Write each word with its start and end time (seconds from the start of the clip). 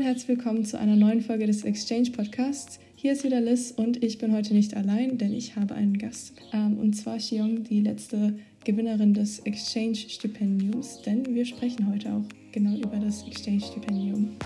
und 0.00 0.06
herzlich 0.06 0.28
willkommen 0.28 0.64
zu 0.64 0.78
einer 0.78 0.96
neuen 0.96 1.20
Folge 1.20 1.46
des 1.46 1.62
Exchange 1.62 2.10
Podcasts. 2.12 2.80
Hier 2.96 3.12
ist 3.12 3.22
wieder 3.22 3.38
Liz 3.38 3.70
und 3.76 4.02
ich 4.02 4.16
bin 4.16 4.34
heute 4.34 4.54
nicht 4.54 4.74
allein, 4.74 5.18
denn 5.18 5.34
ich 5.34 5.56
habe 5.56 5.74
einen 5.74 5.98
Gast. 5.98 6.32
Ähm, 6.54 6.78
und 6.78 6.94
zwar 6.94 7.18
Xiong, 7.18 7.64
die 7.64 7.82
letzte 7.82 8.38
Gewinnerin 8.64 9.12
des 9.12 9.40
Exchange-Stipendiums, 9.40 11.02
denn 11.02 11.26
wir 11.34 11.44
sprechen 11.44 11.86
heute 11.92 12.14
auch 12.14 12.24
genau 12.50 12.78
über 12.78 12.96
das 12.96 13.26
Exchange-Stipendium. 13.26 14.38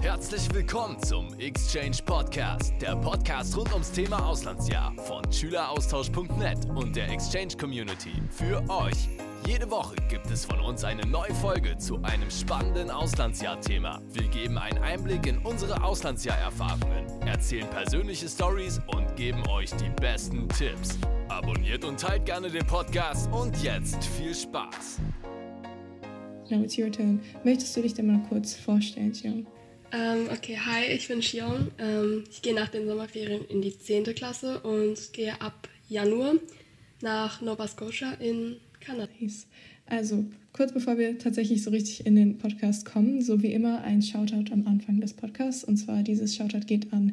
Herzlich 0.00 0.48
willkommen 0.54 0.96
zum 1.02 1.34
Exchange 1.38 1.98
Podcast, 2.06 2.72
der 2.80 2.96
Podcast 2.96 3.54
rund 3.58 3.74
ums 3.74 3.92
Thema 3.92 4.24
Auslandsjahr 4.26 4.94
von 4.96 5.30
Schüleraustausch.net 5.30 6.70
und 6.74 6.96
der 6.96 7.10
Exchange 7.10 7.54
Community 7.60 8.12
für 8.30 8.62
euch. 8.70 9.10
Jede 9.46 9.70
Woche 9.70 9.94
gibt 10.08 10.30
es 10.30 10.46
von 10.46 10.58
uns 10.60 10.84
eine 10.84 11.06
neue 11.06 11.34
Folge 11.34 11.76
zu 11.76 12.02
einem 12.02 12.30
spannenden 12.30 12.90
Auslandsjahr-Thema. 12.90 14.00
Wir 14.12 14.26
geben 14.28 14.56
einen 14.56 14.78
Einblick 14.78 15.26
in 15.26 15.36
unsere 15.38 15.84
Auslandsjahr-Erfahrungen, 15.84 17.06
erzählen 17.26 17.68
persönliche 17.68 18.26
Stories 18.26 18.80
und 18.86 19.14
geben 19.16 19.46
euch 19.48 19.70
die 19.72 19.90
besten 20.00 20.48
Tipps. 20.48 20.98
Abonniert 21.28 21.84
und 21.84 22.00
teilt 22.00 22.24
gerne 22.24 22.50
den 22.50 22.66
Podcast 22.66 23.30
und 23.32 23.54
jetzt 23.62 24.02
viel 24.06 24.34
Spaß. 24.34 25.00
Now 26.48 26.62
it's 26.62 26.78
your 26.78 26.90
turn. 26.90 27.20
Möchtest 27.44 27.76
du 27.76 27.82
dich 27.82 27.92
denn 27.92 28.06
mal 28.06 28.26
kurz 28.30 28.54
vorstellen, 28.54 29.12
Xiong? 29.12 29.46
Ähm, 29.92 30.28
okay, 30.32 30.58
hi, 30.58 30.86
ich 30.86 31.06
bin 31.06 31.20
Xiong. 31.20 31.70
Ähm, 31.78 32.24
ich 32.30 32.40
gehe 32.40 32.54
nach 32.54 32.70
den 32.70 32.86
Sommerferien 32.86 33.44
in 33.44 33.60
die 33.60 33.78
10. 33.78 34.04
Klasse 34.14 34.60
und 34.60 35.12
gehe 35.12 35.38
ab 35.42 35.68
Januar 35.86 36.34
nach 37.02 37.42
Nova 37.42 37.68
Scotia 37.68 38.12
in 38.14 38.56
Kanada. 38.84 39.12
Also, 39.86 40.24
kurz 40.52 40.72
bevor 40.72 40.98
wir 40.98 41.18
tatsächlich 41.18 41.62
so 41.62 41.70
richtig 41.70 42.06
in 42.06 42.16
den 42.16 42.38
Podcast 42.38 42.84
kommen, 42.84 43.20
so 43.22 43.42
wie 43.42 43.52
immer 43.52 43.82
ein 43.82 44.02
Shoutout 44.02 44.52
am 44.52 44.66
Anfang 44.66 45.00
des 45.00 45.12
Podcasts. 45.12 45.64
Und 45.64 45.76
zwar 45.76 46.02
dieses 46.02 46.34
Shoutout 46.34 46.66
geht 46.66 46.92
an 46.92 47.12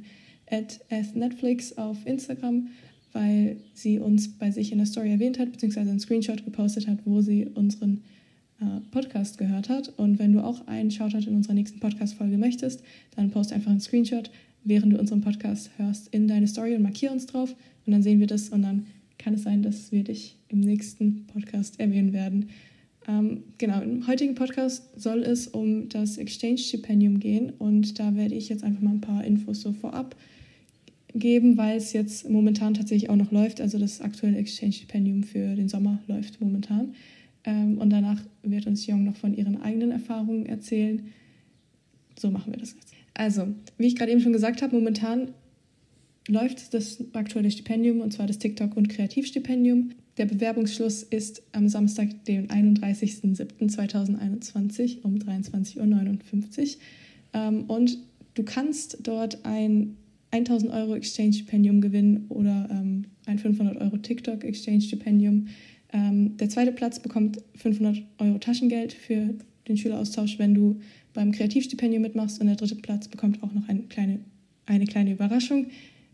Netflix 1.14 1.78
auf 1.78 1.98
Instagram, 2.06 2.70
weil 3.14 3.58
sie 3.74 4.00
uns 4.00 4.38
bei 4.38 4.52
sich 4.52 4.72
in 4.72 4.78
der 4.78 4.88
Story 4.88 5.12
erwähnt 5.12 5.40
hat, 5.40 5.52
beziehungsweise 5.52 5.90
einen 5.90 6.00
Screenshot 6.00 6.46
gepostet 6.46 6.88
hat, 6.88 7.00
wo 7.06 7.22
sie 7.22 7.48
unseren 7.48 8.04
äh, 8.60 8.66
Podcast 8.92 9.38
gehört 9.38 9.70
hat. 9.70 9.94
Und 9.98 10.20
wenn 10.20 10.34
du 10.34 10.44
auch 10.44 10.68
einen 10.68 10.92
Shoutout 10.92 11.28
in 11.28 11.36
unserer 11.36 11.54
nächsten 11.54 11.80
Podcast-Folge 11.80 12.38
möchtest, 12.38 12.84
dann 13.16 13.32
post 13.32 13.52
einfach 13.54 13.72
einen 13.72 13.82
Screenshot, 13.82 14.30
während 14.64 14.94
du 14.94 15.00
unseren 15.00 15.22
Podcast 15.22 15.72
hörst, 15.78 16.08
in 16.14 16.28
deine 16.28 16.48
Story 16.48 16.76
und 16.76 16.84
markier 16.84 17.12
uns 17.12 17.26
drauf. 17.26 17.56
Und 17.86 17.94
dann 17.94 18.04
sehen 18.04 18.20
wir 18.20 18.28
das 18.28 18.50
und 18.50 18.62
dann 18.62 18.86
kann 19.22 19.36
es 19.36 19.44
sein, 19.44 19.62
dass 19.62 19.92
wir 19.92 20.04
dich 20.04 20.38
im 20.50 20.60
nächsten 20.60 21.28
Podcast 21.28 21.80
erwähnen 21.80 22.14
werden. 22.14 22.50
Ähm, 23.08 23.44
genau, 23.58 23.82
im 23.82 24.06
heutigen 24.08 24.36
Podcast 24.36 25.00
soll 25.00 25.24
es 25.24 25.48
um 25.48 25.90
das 25.90 26.18
Exchange-Stipendium 26.18 27.20
gehen 27.20 27.52
und 27.58 28.00
da 28.00 28.16
werde 28.16 28.36
ich 28.36 28.50
jetzt 28.50 28.64
einfach 28.64 28.82
mal 28.82 28.92
ein 28.92 29.02
paar 29.02 29.24
Infos 29.24 29.62
so 29.62 29.74
vorab 29.74 30.16
geben, 31.14 31.58
weil 31.58 31.78
es 31.78 31.94
jetzt 31.94 32.30
momentan 32.30 32.74
tatsächlich 32.74 33.10
auch 33.10 33.16
noch 33.16 33.32
läuft. 33.32 33.60
Also 33.60 33.78
das 33.80 34.02
aktuelle 34.02 34.38
Exchange-Stipendium 34.38 35.24
für 35.24 35.56
den 35.56 35.68
Sommer 35.68 36.00
läuft 36.08 36.40
momentan. 36.42 36.94
Ähm, 37.44 37.80
und 37.80 37.90
danach 37.90 38.22
wird 38.44 38.68
uns 38.68 38.86
Jung 38.86 39.04
noch 39.04 39.16
von 39.16 39.36
ihren 39.36 39.62
eigenen 39.62 39.92
Erfahrungen 39.92 40.46
erzählen. 40.46 41.08
So 42.20 42.30
machen 42.30 42.54
wir 42.54 42.60
das 42.60 42.74
jetzt. 42.74 42.94
Also, 43.14 43.48
wie 43.78 43.88
ich 43.88 43.96
gerade 43.96 44.12
eben 44.12 44.22
schon 44.22 44.34
gesagt 44.34 44.62
habe, 44.62 44.76
momentan 44.76 45.30
läuft 46.28 46.74
das 46.74 47.04
aktuelle 47.14 47.52
Stipendium, 47.52 48.02
und 48.02 48.12
zwar 48.14 48.26
das 48.28 48.40
TikTok- 48.40 48.78
und 48.78 48.90
Kreativstipendium. 48.90 49.92
Der 50.18 50.26
Bewerbungsschluss 50.26 51.04
ist 51.04 51.44
am 51.52 51.70
Samstag, 51.70 52.26
den 52.26 52.48
31.07.2021 52.48 55.04
um 55.04 55.16
23.59 55.16 55.78
Uhr. 55.78 55.86
Ähm, 57.34 57.64
und 57.66 57.98
du 58.34 58.44
kannst 58.44 58.98
dort 59.04 59.46
ein 59.46 59.98
1000 60.32 60.72
Euro 60.72 60.96
Exchange-Stipendium 60.96 61.82
gewinnen 61.82 62.26
oder 62.30 62.70
ähm, 62.72 63.06
ein 63.26 63.40
500 63.40 63.78
Euro 63.78 63.98
TikTok-Exchange-Stipendium. 63.98 65.48
Ähm, 65.94 66.38
der 66.38 66.50
zweite 66.50 66.72
Platz 66.72 67.00
bekommt 67.00 67.40
500 67.56 68.04
Euro 68.20 68.38
Taschengeld 68.38 68.94
für 68.94 69.36
den 69.68 69.78
Schüleraustausch, 69.78 70.40
wenn 70.40 70.54
du 70.54 70.80
beim 71.14 71.32
Kreativstipendium 71.32 72.02
mitmachst. 72.02 72.40
Und 72.40 72.48
der 72.48 72.56
dritte 72.56 72.76
Platz 72.76 73.08
bekommt 73.08 73.44
auch 73.44 73.54
noch 73.54 73.68
eine 73.68 73.84
kleine, 73.84 74.20
eine 74.66 74.86
kleine 74.86 75.12
Überraschung. 75.12 75.68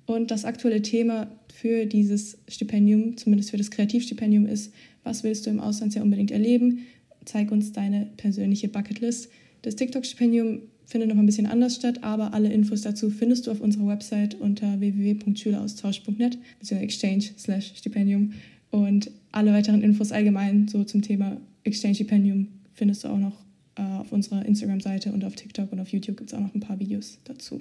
Und 0.07 0.31
das 0.31 0.45
aktuelle 0.45 0.81
Thema 0.81 1.29
für 1.53 1.85
dieses 1.85 2.38
Stipendium, 2.47 3.18
zumindest 3.18 3.51
für 3.51 3.57
das 3.57 3.69
Kreativstipendium, 3.69 4.45
ist, 4.45 4.73
was 5.03 5.23
willst 5.23 5.45
du 5.45 5.50
im 5.50 5.59
Auslandsjahr 5.59 6.03
unbedingt 6.03 6.31
erleben? 6.31 6.79
Zeig 7.25 7.51
uns 7.51 7.73
deine 7.73 8.07
persönliche 8.16 8.69
Bucketlist. 8.69 9.29
Das 9.63 9.75
TikTok-Stipendium 9.75 10.62
findet 10.85 11.09
noch 11.09 11.18
ein 11.18 11.25
bisschen 11.25 11.45
anders 11.45 11.75
statt, 11.75 12.03
aber 12.03 12.34
alle 12.34 12.51
Infos 12.51 12.81
dazu 12.81 13.09
findest 13.09 13.47
du 13.47 13.51
auf 13.51 13.59
unserer 13.59 13.88
Website 13.88 14.35
unter 14.40 14.79
www.schüleraustausch.net 14.79 16.38
bzw. 16.59 16.81
exchange/stipendium 16.81 18.31
und 18.72 19.12
alle 19.34 19.51
weiteren 19.51 19.81
Infos 19.81 20.13
allgemein 20.13 20.69
so 20.69 20.85
zum 20.85 21.01
Thema 21.01 21.35
Exchange-Stipendium 21.66 22.47
findest 22.74 23.03
du 23.03 23.09
auch 23.09 23.19
noch 23.19 23.44
äh, 23.75 23.81
auf 23.81 24.13
unserer 24.13 24.45
Instagram-Seite 24.45 25.12
und 25.12 25.25
auf 25.25 25.35
TikTok 25.35 25.74
und 25.74 25.81
auf 25.81 25.89
YouTube 25.89 26.16
gibt 26.16 26.31
es 26.31 26.34
auch 26.34 26.41
noch 26.41 26.56
ein 26.56 26.62
paar 26.62 26.79
Videos 26.79 27.19
dazu. 27.25 27.59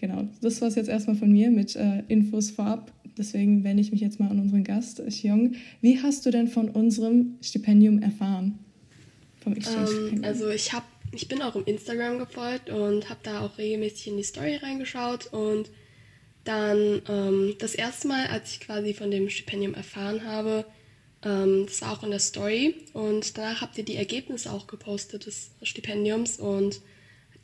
Genau, 0.00 0.26
das 0.40 0.62
war 0.62 0.68
es 0.68 0.76
jetzt 0.76 0.88
erstmal 0.88 1.14
von 1.14 1.30
mir 1.30 1.50
mit 1.50 1.76
äh, 1.76 2.02
Infos 2.08 2.50
vorab. 2.50 2.90
Deswegen 3.18 3.64
wende 3.64 3.82
ich 3.82 3.92
mich 3.92 4.00
jetzt 4.00 4.18
mal 4.18 4.30
an 4.30 4.40
unseren 4.40 4.64
Gast, 4.64 5.02
Xiong. 5.06 5.56
Wie 5.82 6.02
hast 6.02 6.24
du 6.24 6.30
denn 6.30 6.48
von 6.48 6.70
unserem 6.70 7.36
Stipendium 7.42 8.00
erfahren? 8.00 8.58
Vom 9.44 9.52
Ähm, 9.52 10.24
also 10.24 10.48
ich, 10.48 10.72
hab, 10.72 10.84
ich 11.12 11.28
bin 11.28 11.42
auch 11.42 11.54
im 11.54 11.66
Instagram 11.66 12.18
gefolgt 12.18 12.70
und 12.70 13.10
habe 13.10 13.20
da 13.22 13.42
auch 13.42 13.58
regelmäßig 13.58 14.08
in 14.08 14.16
die 14.16 14.22
Story 14.22 14.56
reingeschaut. 14.56 15.26
Und 15.34 15.70
dann 16.44 17.02
ähm, 17.06 17.56
das 17.58 17.74
erste 17.74 18.08
Mal, 18.08 18.26
als 18.28 18.52
ich 18.52 18.60
quasi 18.60 18.94
von 18.94 19.10
dem 19.10 19.28
Stipendium 19.28 19.74
erfahren 19.74 20.24
habe, 20.24 20.64
ähm, 21.22 21.66
das 21.66 21.82
war 21.82 21.92
auch 21.92 22.02
in 22.04 22.10
der 22.10 22.20
Story. 22.20 22.74
Und 22.94 23.36
danach 23.36 23.60
habt 23.60 23.76
ihr 23.76 23.84
die 23.84 23.96
Ergebnisse 23.96 24.50
auch 24.50 24.66
gepostet 24.66 25.26
des 25.26 25.50
Stipendiums. 25.62 26.38
Und 26.38 26.80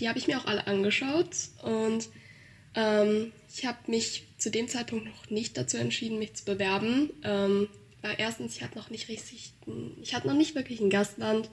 die 0.01 0.09
habe 0.09 0.19
ich 0.19 0.27
mir 0.27 0.39
auch 0.39 0.47
alle 0.47 0.67
angeschaut. 0.67 1.37
Und 1.63 2.09
ähm, 2.77 3.33
ich 3.53 3.67
habe 3.67 3.79
mich 3.87 4.25
zu 4.39 4.51
dem 4.51 4.69
Zeitpunkt 4.69 5.07
noch 5.07 5.31
nicht 5.31 5.57
dazu 5.57 5.79
entschieden, 5.79 6.19
mich 6.19 6.35
zu 6.35 6.45
bewerben. 6.45 7.11
Ähm, 7.25 7.69
weil 8.03 8.15
erstens, 8.19 8.55
ich 8.57 8.63
hatte 8.63 8.79
noch 8.79 8.91
nicht 8.91 9.09
richtig, 9.09 9.53
ich 10.01 10.15
hatte 10.15 10.29
noch 10.29 10.37
nicht 10.37 10.55
wirklich 10.55 10.81
ein 10.81 10.91
Gastland. 10.91 11.51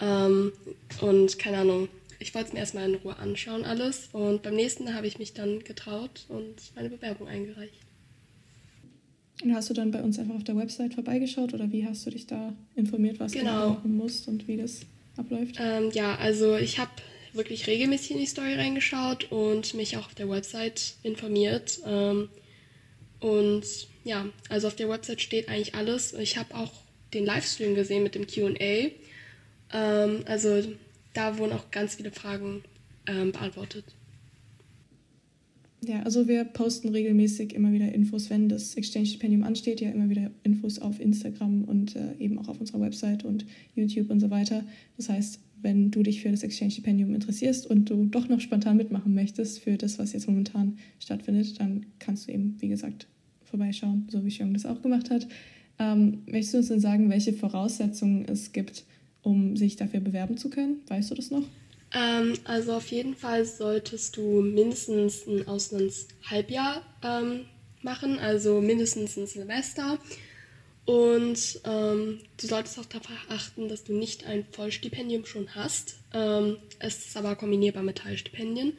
Ähm, 0.00 0.52
und 1.00 1.38
keine 1.38 1.58
Ahnung, 1.58 1.88
ich 2.18 2.34
wollte 2.34 2.48
es 2.48 2.52
mir 2.54 2.60
erstmal 2.60 2.88
in 2.88 2.94
Ruhe 2.94 3.16
anschauen, 3.16 3.64
alles. 3.64 4.08
Und 4.12 4.42
beim 4.42 4.54
nächsten 4.54 4.94
habe 4.94 5.06
ich 5.06 5.18
mich 5.18 5.34
dann 5.34 5.64
getraut 5.64 6.24
und 6.28 6.54
meine 6.76 6.88
Bewerbung 6.88 7.28
eingereicht. 7.28 7.74
Und 9.42 9.54
hast 9.54 9.68
du 9.68 9.74
dann 9.74 9.90
bei 9.90 10.00
uns 10.02 10.18
einfach 10.18 10.36
auf 10.36 10.44
der 10.44 10.56
Website 10.56 10.94
vorbeigeschaut 10.94 11.52
oder 11.52 11.72
wie 11.72 11.84
hast 11.84 12.06
du 12.06 12.10
dich 12.10 12.28
da 12.28 12.52
informiert, 12.76 13.18
was 13.18 13.32
genau. 13.32 13.62
du 13.66 13.74
machen 13.74 13.96
musst 13.96 14.28
und 14.28 14.46
wie 14.46 14.56
das 14.56 14.82
abläuft? 15.16 15.56
Ähm, 15.58 15.90
ja, 15.92 16.14
also 16.14 16.56
ich 16.56 16.78
habe 16.78 16.92
wirklich 17.32 17.66
regelmäßig 17.66 18.12
in 18.12 18.18
die 18.18 18.26
Story 18.26 18.54
reingeschaut 18.54 19.30
und 19.30 19.74
mich 19.74 19.96
auch 19.96 20.06
auf 20.06 20.14
der 20.14 20.28
Website 20.28 20.94
informiert. 21.02 21.80
Ähm, 21.86 22.28
und 23.20 23.64
ja, 24.04 24.26
also 24.48 24.66
auf 24.66 24.76
der 24.76 24.88
Website 24.88 25.20
steht 25.20 25.48
eigentlich 25.48 25.74
alles. 25.74 26.12
Ich 26.14 26.36
habe 26.36 26.54
auch 26.54 26.72
den 27.14 27.24
Livestream 27.24 27.74
gesehen 27.74 28.02
mit 28.02 28.14
dem 28.14 28.26
QA. 28.26 28.90
Ähm, 29.72 30.24
also 30.26 30.62
da 31.14 31.38
wurden 31.38 31.52
auch 31.52 31.70
ganz 31.70 31.96
viele 31.96 32.10
Fragen 32.10 32.62
ähm, 33.06 33.32
beantwortet. 33.32 33.84
Ja, 35.84 36.02
also 36.04 36.28
wir 36.28 36.44
posten 36.44 36.90
regelmäßig 36.90 37.54
immer 37.54 37.72
wieder 37.72 37.92
Infos, 37.92 38.30
wenn 38.30 38.48
das 38.48 38.76
Exchange-Stipendium 38.76 39.42
ansteht, 39.42 39.80
ja 39.80 39.90
immer 39.90 40.08
wieder 40.08 40.30
Infos 40.44 40.78
auf 40.78 41.00
Instagram 41.00 41.64
und 41.64 41.96
äh, 41.96 42.14
eben 42.20 42.38
auch 42.38 42.46
auf 42.46 42.60
unserer 42.60 42.80
Website 42.80 43.24
und 43.24 43.44
YouTube 43.74 44.10
und 44.10 44.20
so 44.20 44.30
weiter. 44.30 44.62
Das 44.96 45.08
heißt, 45.08 45.40
wenn 45.62 45.90
du 45.90 46.02
dich 46.02 46.22
für 46.22 46.30
das 46.30 46.42
Exchange-Stipendium 46.42 47.14
interessierst 47.14 47.66
und 47.66 47.88
du 47.88 48.04
doch 48.06 48.28
noch 48.28 48.40
spontan 48.40 48.76
mitmachen 48.76 49.14
möchtest 49.14 49.60
für 49.60 49.76
das, 49.76 49.98
was 49.98 50.12
jetzt 50.12 50.28
momentan 50.28 50.78
stattfindet, 50.98 51.58
dann 51.60 51.86
kannst 51.98 52.28
du 52.28 52.32
eben, 52.32 52.56
wie 52.60 52.68
gesagt, 52.68 53.06
vorbeischauen, 53.44 54.06
so 54.10 54.24
wie 54.24 54.28
Xiong 54.28 54.52
das 54.54 54.66
auch 54.66 54.82
gemacht 54.82 55.10
hat. 55.10 55.26
Ähm, 55.78 56.22
möchtest 56.26 56.54
du 56.54 56.58
uns 56.58 56.68
denn 56.68 56.80
sagen, 56.80 57.10
welche 57.10 57.32
Voraussetzungen 57.32 58.26
es 58.28 58.52
gibt, 58.52 58.84
um 59.22 59.56
sich 59.56 59.76
dafür 59.76 60.00
bewerben 60.00 60.36
zu 60.36 60.50
können? 60.50 60.80
Weißt 60.88 61.10
du 61.10 61.14
das 61.14 61.30
noch? 61.30 61.44
Ähm, 61.94 62.34
also 62.44 62.74
auf 62.74 62.86
jeden 62.88 63.14
Fall 63.14 63.44
solltest 63.44 64.16
du 64.16 64.42
mindestens 64.42 65.26
ein 65.26 65.46
Auslandshalbjahr 65.46 66.82
ähm, 67.02 67.40
machen, 67.82 68.18
also 68.18 68.60
mindestens 68.60 69.16
ein 69.16 69.26
Semester. 69.26 69.98
Und 70.84 71.60
ähm, 71.64 72.18
du 72.40 72.46
solltest 72.46 72.78
auch 72.78 72.86
darauf 72.86 73.08
achten, 73.28 73.68
dass 73.68 73.84
du 73.84 73.92
nicht 73.92 74.26
ein 74.26 74.44
Vollstipendium 74.50 75.26
schon 75.26 75.54
hast. 75.54 75.96
Ähm, 76.12 76.56
es 76.80 77.06
ist 77.06 77.16
aber 77.16 77.36
kombinierbar 77.36 77.84
mit 77.84 77.98
Teilstipendien. 77.98 78.76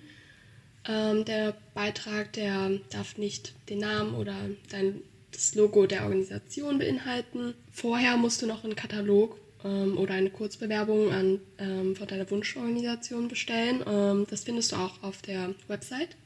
Ähm, 0.85 1.23
der 1.23 1.55
Beitrag, 1.73 2.33
der 2.33 2.71
darf 2.89 3.17
nicht 3.17 3.53
den 3.69 3.79
Namen 3.79 4.15
oder 4.15 4.35
dein, 4.69 5.01
das 5.31 5.55
Logo 5.55 5.85
der 5.85 6.03
Organisation 6.03 6.77
beinhalten. 6.77 7.53
Vorher 7.71 8.17
musst 8.17 8.41
du 8.41 8.47
noch 8.47 8.65
einen 8.65 8.75
Katalog 8.75 9.39
ähm, 9.63 9.97
oder 9.97 10.15
eine 10.15 10.29
Kurzbewerbung 10.29 11.09
an, 11.09 11.39
ähm, 11.57 11.95
von 11.95 12.07
deiner 12.07 12.29
Wunschorganisation 12.29 13.29
bestellen. 13.29 13.81
Ähm, 13.88 14.27
das 14.29 14.44
findest 14.44 14.73
du 14.73 14.75
auch 14.75 15.01
auf 15.03 15.21
der 15.21 15.55
Website. 15.69 16.17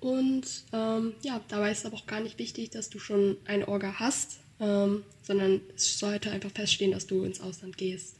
Und 0.00 0.64
ja, 0.72 1.40
dabei 1.46 1.70
ist 1.70 1.86
aber 1.86 1.94
auch 1.94 2.08
gar 2.08 2.18
nicht 2.18 2.40
wichtig, 2.40 2.70
dass 2.70 2.90
du 2.90 2.98
schon 2.98 3.36
eine 3.44 3.68
Orga 3.68 4.00
hast, 4.00 4.41
ähm, 4.62 5.02
sondern 5.22 5.60
es 5.74 5.98
sollte 5.98 6.30
einfach 6.30 6.50
feststehen, 6.50 6.92
dass 6.92 7.06
du 7.06 7.24
ins 7.24 7.40
Ausland 7.40 7.76
gehst. 7.76 8.16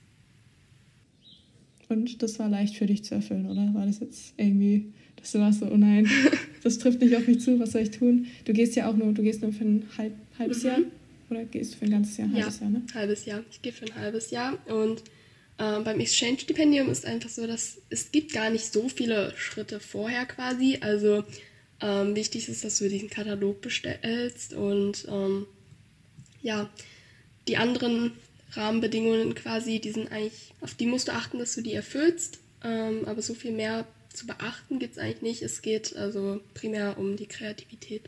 Und 1.88 2.22
das 2.22 2.38
war 2.38 2.48
leicht 2.48 2.76
für 2.76 2.86
dich 2.86 3.04
zu 3.04 3.14
erfüllen, 3.14 3.48
oder? 3.48 3.72
War 3.74 3.86
das 3.86 4.00
jetzt 4.00 4.34
irgendwie, 4.36 4.92
dass 5.16 5.32
du 5.32 5.38
warst 5.38 5.60
so, 5.60 5.66
oh 5.66 5.76
nein, 5.76 6.08
das 6.62 6.78
trifft 6.78 7.00
nicht 7.00 7.14
auf 7.16 7.26
mich 7.26 7.40
zu, 7.40 7.60
was 7.60 7.72
soll 7.72 7.82
ich 7.82 7.90
tun? 7.90 8.26
Du 8.44 8.52
gehst 8.52 8.74
ja 8.76 8.90
auch 8.90 8.96
nur, 8.96 9.12
du 9.12 9.22
gehst 9.22 9.42
nur 9.42 9.52
für 9.52 9.64
ein 9.64 9.84
halb, 9.96 10.14
halbes 10.38 10.62
mhm. 10.62 10.68
Jahr 10.68 10.78
oder 11.30 11.44
gehst 11.44 11.74
du 11.74 11.78
für 11.78 11.84
ein 11.84 11.90
ganzes 11.90 12.16
Jahr? 12.16 12.28
Ein 12.28 12.34
halbes 12.34 12.60
ja, 12.60 12.62
Jahr, 12.62 12.70
ne? 12.70 12.82
halbes 12.94 13.24
Jahr. 13.24 13.44
Ich 13.50 13.62
gehe 13.62 13.72
für 13.72 13.84
ein 13.84 13.94
halbes 13.94 14.30
Jahr 14.30 14.58
und 14.66 15.02
ähm, 15.58 15.84
beim 15.84 16.00
Exchange-Stipendium 16.00 16.90
ist 16.90 17.04
einfach 17.04 17.28
so, 17.28 17.46
dass 17.46 17.78
es 17.90 18.10
gibt 18.10 18.32
gar 18.32 18.50
nicht 18.50 18.72
so 18.72 18.88
viele 18.88 19.34
Schritte 19.36 19.80
vorher 19.80 20.24
quasi. 20.24 20.78
Also 20.80 21.24
ähm, 21.80 22.16
wichtig 22.16 22.48
ist, 22.48 22.64
dass 22.64 22.78
du 22.78 22.88
diesen 22.88 23.10
Katalog 23.10 23.60
bestellst 23.60 24.54
und 24.54 25.06
ähm, 25.10 25.46
ja, 26.42 26.68
die 27.48 27.56
anderen 27.56 28.12
Rahmenbedingungen 28.52 29.34
quasi, 29.34 29.80
die 29.80 29.92
sind 29.92 30.12
eigentlich, 30.12 30.52
auf 30.60 30.74
die 30.74 30.86
musst 30.86 31.08
du 31.08 31.12
achten, 31.12 31.38
dass 31.38 31.54
du 31.54 31.62
die 31.62 31.72
erfüllst. 31.72 32.38
Ähm, 32.62 33.04
aber 33.06 33.22
so 33.22 33.34
viel 33.34 33.52
mehr 33.52 33.86
zu 34.12 34.26
beachten 34.26 34.78
gibt 34.78 34.92
es 34.92 34.98
eigentlich 34.98 35.22
nicht. 35.22 35.42
Es 35.42 35.62
geht 35.62 35.96
also 35.96 36.40
primär 36.54 36.98
um 36.98 37.16
die 37.16 37.26
Kreativität. 37.26 38.02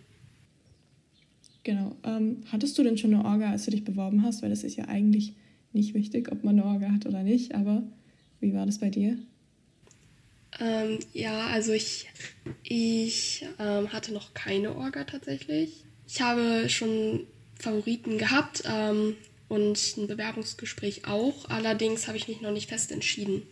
Genau. 1.64 1.96
Ähm, 2.04 2.44
hattest 2.52 2.76
du 2.76 2.82
denn 2.82 2.98
schon 2.98 3.14
eine 3.14 3.24
Orga, 3.24 3.50
als 3.50 3.64
du 3.64 3.70
dich 3.70 3.84
beworben 3.84 4.22
hast? 4.22 4.42
Weil 4.42 4.50
das 4.50 4.64
ist 4.64 4.76
ja 4.76 4.86
eigentlich 4.86 5.32
nicht 5.72 5.94
wichtig, 5.94 6.30
ob 6.30 6.44
man 6.44 6.58
eine 6.58 6.68
Orga 6.68 6.92
hat 6.92 7.06
oder 7.06 7.22
nicht. 7.22 7.54
Aber 7.54 7.82
wie 8.40 8.52
war 8.54 8.66
das 8.66 8.78
bei 8.78 8.90
dir? 8.90 9.16
Ähm, 10.60 10.98
ja, 11.14 11.46
also 11.48 11.72
ich, 11.72 12.06
ich 12.62 13.46
ähm, 13.58 13.92
hatte 13.92 14.12
noch 14.12 14.34
keine 14.34 14.76
Orga 14.76 15.04
tatsächlich. 15.04 15.84
Ich 16.06 16.20
habe 16.20 16.68
schon 16.68 17.26
Favoriten 17.64 18.18
gehabt 18.18 18.62
ähm, 18.66 19.16
und 19.48 19.78
ein 19.96 20.06
Bewerbungsgespräch 20.06 21.06
auch. 21.06 21.48
Allerdings 21.48 22.06
habe 22.06 22.16
ich 22.16 22.28
mich 22.28 22.40
noch 22.40 22.52
nicht 22.52 22.68
fest 22.68 22.92
entschieden. 22.92 23.42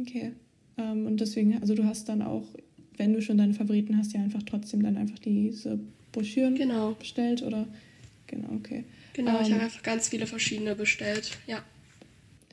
Okay. 0.00 0.32
Ähm, 0.78 1.06
und 1.06 1.20
deswegen, 1.20 1.60
also 1.60 1.74
du 1.74 1.84
hast 1.84 2.08
dann 2.08 2.22
auch, 2.22 2.46
wenn 2.96 3.12
du 3.12 3.22
schon 3.22 3.38
deine 3.38 3.54
Favoriten 3.54 3.96
hast, 3.96 4.12
ja 4.12 4.20
einfach 4.20 4.42
trotzdem 4.42 4.82
dann 4.82 4.96
einfach 4.96 5.18
diese 5.18 5.78
Broschüren 6.12 6.54
genau. 6.54 6.92
bestellt 6.92 7.42
oder? 7.42 7.66
Genau, 8.26 8.48
okay. 8.54 8.84
Genau, 9.12 9.40
ich 9.40 9.46
habe 9.46 9.54
ähm, 9.54 9.60
einfach 9.60 9.82
ganz 9.82 10.08
viele 10.08 10.26
verschiedene 10.26 10.74
bestellt, 10.74 11.30
ja. 11.46 11.64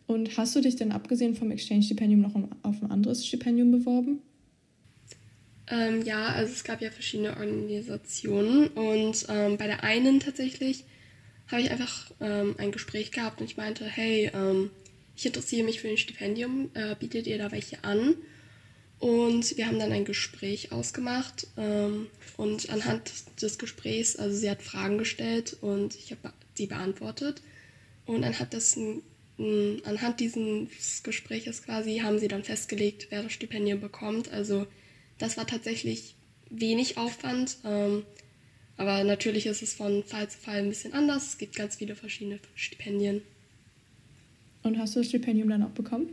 Und 0.06 0.38
hast 0.38 0.56
du 0.56 0.61
dich 0.61 0.75
denn 0.75 0.91
abgesehen 0.91 1.33
vom 1.35 1.49
Exchange-Stipendium 1.51 2.21
noch 2.21 2.35
auf 2.35 2.81
ein 2.81 2.91
anderes 2.91 3.25
Stipendium 3.25 3.71
beworben? 3.71 4.19
Ähm, 5.68 6.01
ja, 6.04 6.27
also 6.27 6.51
es 6.51 6.63
gab 6.63 6.81
ja 6.81 6.92
verschiedene 6.92 7.30
Organisationen 7.30 8.68
und 8.69 9.25
ähm, 9.30 9.57
bei 9.57 9.68
der 9.68 9.83
einen 9.83 10.19
tatsächlich 10.19 10.83
habe 11.48 11.62
ich 11.62 11.71
einfach 11.71 12.12
ähm, 12.19 12.56
ein 12.57 12.71
Gespräch 12.71 13.12
gehabt 13.12 13.39
und 13.39 13.45
ich 13.45 13.57
meinte, 13.57 13.86
hey, 13.86 14.31
ähm, 14.33 14.71
ich 15.15 15.25
interessiere 15.25 15.65
mich 15.65 15.80
für 15.80 15.88
ein 15.88 15.98
Stipendium, 15.98 16.71
äh, 16.74 16.95
bietet 16.95 17.27
ihr 17.27 17.38
da 17.38 17.51
welche 17.51 17.83
an? 17.83 18.15
Und 19.00 19.57
wir 19.57 19.68
haben 19.68 19.80
dann 19.80 19.92
ein 19.92 20.06
Gespräch 20.06 20.71
ausgemacht 20.71 21.48
ähm, 21.57 22.07
und 22.38 22.69
anhand 22.69 23.12
des 23.42 23.57
Gesprächs, 23.57 24.16
also 24.16 24.36
sie 24.36 24.50
hat 24.50 24.62
Fragen 24.62 24.98
gestellt 24.98 25.57
und 25.59 25.95
ich 25.95 26.12
habe 26.12 26.33
sie 26.56 26.68
beantwortet. 26.68 27.42
Und 28.06 28.24
anhand, 28.24 28.54
des, 28.54 28.77
anhand 29.86 30.19
dieses 30.19 31.04
Gespräches 31.04 31.63
quasi 31.63 32.00
haben 32.00 32.19
sie 32.19 32.27
dann 32.27 32.44
festgelegt, 32.44 33.07
wer 33.09 33.24
das 33.24 33.33
Stipendium 33.33 33.81
bekommt. 33.81 34.31
Also 34.31 34.68
das 35.18 35.38
war 35.38 35.48
tatsächlich 35.48 36.15
wenig 36.50 36.98
Aufwand. 36.98 37.57
Ähm, 37.65 38.06
aber 38.77 39.04
natürlich 39.04 39.45
ist 39.45 39.62
es 39.62 39.74
von 39.74 40.04
Fall 40.04 40.30
zu 40.30 40.38
Fall 40.38 40.60
ein 40.60 40.69
bisschen 40.69 40.94
anders. 40.94 41.27
Es 41.30 41.38
gibt 41.38 41.56
ganz 41.56 41.75
viele 41.75 41.95
verschiedene 41.95 42.39
Stipendien. 42.56 43.21
Und 44.63 44.77
hast 44.77 44.95
du 44.95 45.00
das 45.00 45.10
Stipendium 45.10 45.50
dann 45.50 45.63
auch 45.63 45.71
bekommen? 45.71 46.10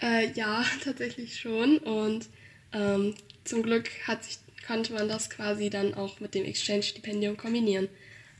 Äh, 0.00 0.32
ja, 0.32 0.64
tatsächlich 0.84 1.38
schon. 1.38 1.78
Und 1.78 2.28
ähm, 2.72 3.14
zum 3.44 3.62
Glück 3.62 3.90
hat 4.06 4.24
sich, 4.24 4.38
konnte 4.66 4.92
man 4.92 5.08
das 5.08 5.30
quasi 5.30 5.70
dann 5.70 5.94
auch 5.94 6.20
mit 6.20 6.34
dem 6.34 6.44
Exchange-Stipendium 6.44 7.36
kombinieren. 7.36 7.88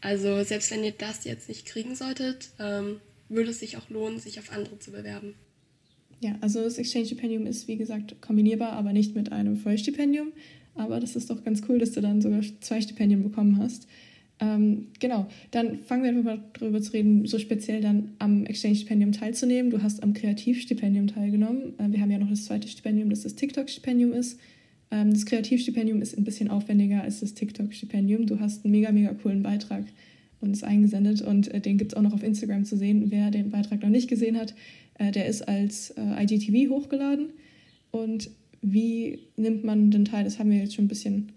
Also 0.01 0.45
selbst 0.45 0.71
wenn 0.71 0.85
ihr 0.85 0.93
das 0.93 1.25
jetzt 1.25 1.49
nicht 1.49 1.67
kriegen 1.67 1.97
solltet, 1.97 2.51
ähm, 2.59 3.01
würde 3.29 3.51
es 3.51 3.61
sich 3.61 3.77
auch 3.77 3.89
lohnen, 3.89 4.21
sich 4.21 4.39
auf 4.39 4.53
andere 4.53 4.79
zu 4.79 4.93
bewerben. 4.93 5.35
Ja, 6.21 6.37
also 6.41 6.63
das 6.63 6.79
Exchange-Stipendium 6.79 7.47
ist 7.47 7.69
wie 7.69 7.77
gesagt 7.77 8.21
kombinierbar, 8.21 8.73
aber 8.73 8.93
nicht 8.93 9.15
mit 9.15 9.31
einem 9.31 9.57
Vollstipendium. 9.57 10.29
Aber 10.75 11.01
das 11.01 11.17
ist 11.17 11.31
doch 11.31 11.45
ganz 11.45 11.63
cool, 11.69 11.79
dass 11.79 11.93
du 11.93 12.01
dann 12.01 12.21
sogar 12.21 12.41
zwei 12.61 12.81
Stipendien 12.81 13.23
bekommen 13.23 13.59
hast. 13.59 13.87
Ähm, 14.41 14.87
genau, 15.01 15.27
dann 15.51 15.79
fangen 15.81 16.05
wir 16.05 16.11
einfach 16.11 16.25
mal 16.25 16.41
darüber 16.53 16.81
zu 16.81 16.93
reden, 16.93 17.27
so 17.27 17.39
speziell 17.39 17.81
dann 17.81 18.13
am 18.19 18.47
Exchange-Stipendium 18.47 19.13
teilzunehmen. 19.13 19.71
Du 19.71 19.83
hast 19.83 20.03
am 20.03 20.15
Kreativstipendium 20.15 21.09
teilgenommen. 21.09 21.75
Äh, 21.79 21.91
wir 21.91 22.01
haben 22.01 22.11
ja 22.11 22.19
noch 22.19 22.31
das 22.31 22.45
zweite 22.45 22.69
Stipendium, 22.69 23.11
das 23.11 23.23
das 23.23 23.35
TikTok-Stipendium 23.35 24.13
ist. 24.13 24.39
Ähm, 24.91 25.13
das 25.13 25.27
Kreativstipendium 25.27 26.01
ist 26.01 26.17
ein 26.17 26.25
bisschen 26.25 26.51
aufwendiger 26.51 27.03
als 27.03 27.21
das 27.21 27.35
TikTok-Stipendium. 27.35 28.27
Du 28.27 28.39
hast 28.39 28.65
einen 28.65 28.73
mega, 28.73 28.93
mega 28.93 29.13
coolen 29.15 29.43
Beitrag 29.43 29.85
uns 30.41 30.63
eingesendet 30.63 31.21
und 31.21 31.49
äh, 31.49 31.61
den 31.61 31.79
gibt 31.79 31.93
es 31.93 31.97
auch 31.97 32.03
noch 32.03 32.13
auf 32.13 32.23
Instagram 32.23 32.65
zu 32.65 32.77
sehen. 32.77 33.11
Wer 33.11 33.31
den 33.33 33.51
Beitrag 33.51 33.83
noch 33.83 33.89
nicht 33.89 34.09
gesehen 34.09 34.39
hat, 34.39 34.55
der 34.99 35.27
ist 35.27 35.47
als 35.49 35.91
äh, 35.91 36.25
IGTV 36.25 36.71
hochgeladen. 36.71 37.31
Und 37.91 38.31
wie 38.61 39.21
nimmt 39.37 39.65
man 39.65 39.91
den 39.91 40.05
teil? 40.05 40.25
Das 40.25 40.39
haben 40.39 40.51
wir 40.51 40.59
jetzt 40.59 40.75
schon 40.75 40.87
ein 40.87 40.89
bisschen 40.89 41.33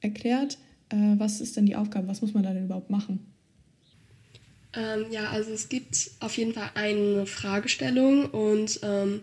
erklärt. 0.00 0.58
Äh, 0.88 1.14
was 1.18 1.40
ist 1.40 1.56
denn 1.56 1.66
die 1.66 1.76
Aufgabe? 1.76 2.08
Was 2.08 2.22
muss 2.22 2.34
man 2.34 2.42
da 2.42 2.52
denn 2.52 2.64
überhaupt 2.64 2.90
machen? 2.90 3.26
Ähm, 4.74 5.06
ja, 5.10 5.30
also 5.30 5.52
es 5.52 5.68
gibt 5.68 6.12
auf 6.20 6.36
jeden 6.38 6.54
Fall 6.54 6.70
eine 6.74 7.26
Fragestellung 7.26 8.26
und 8.26 8.80
ähm, 8.82 9.20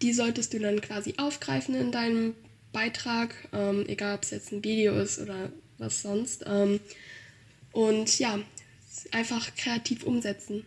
die 0.00 0.12
solltest 0.12 0.54
du 0.54 0.58
dann 0.58 0.80
quasi 0.80 1.14
aufgreifen 1.18 1.74
in 1.74 1.92
deinem 1.92 2.34
Beitrag, 2.72 3.34
ähm, 3.52 3.84
egal 3.88 4.16
ob 4.16 4.22
es 4.22 4.30
jetzt 4.30 4.52
ein 4.52 4.64
Video 4.64 4.94
ist 4.94 5.18
oder 5.18 5.50
was 5.76 6.02
sonst. 6.02 6.44
Ähm, 6.46 6.80
und 7.72 8.18
ja, 8.18 8.38
einfach 9.12 9.54
kreativ 9.54 10.04
umsetzen. 10.04 10.64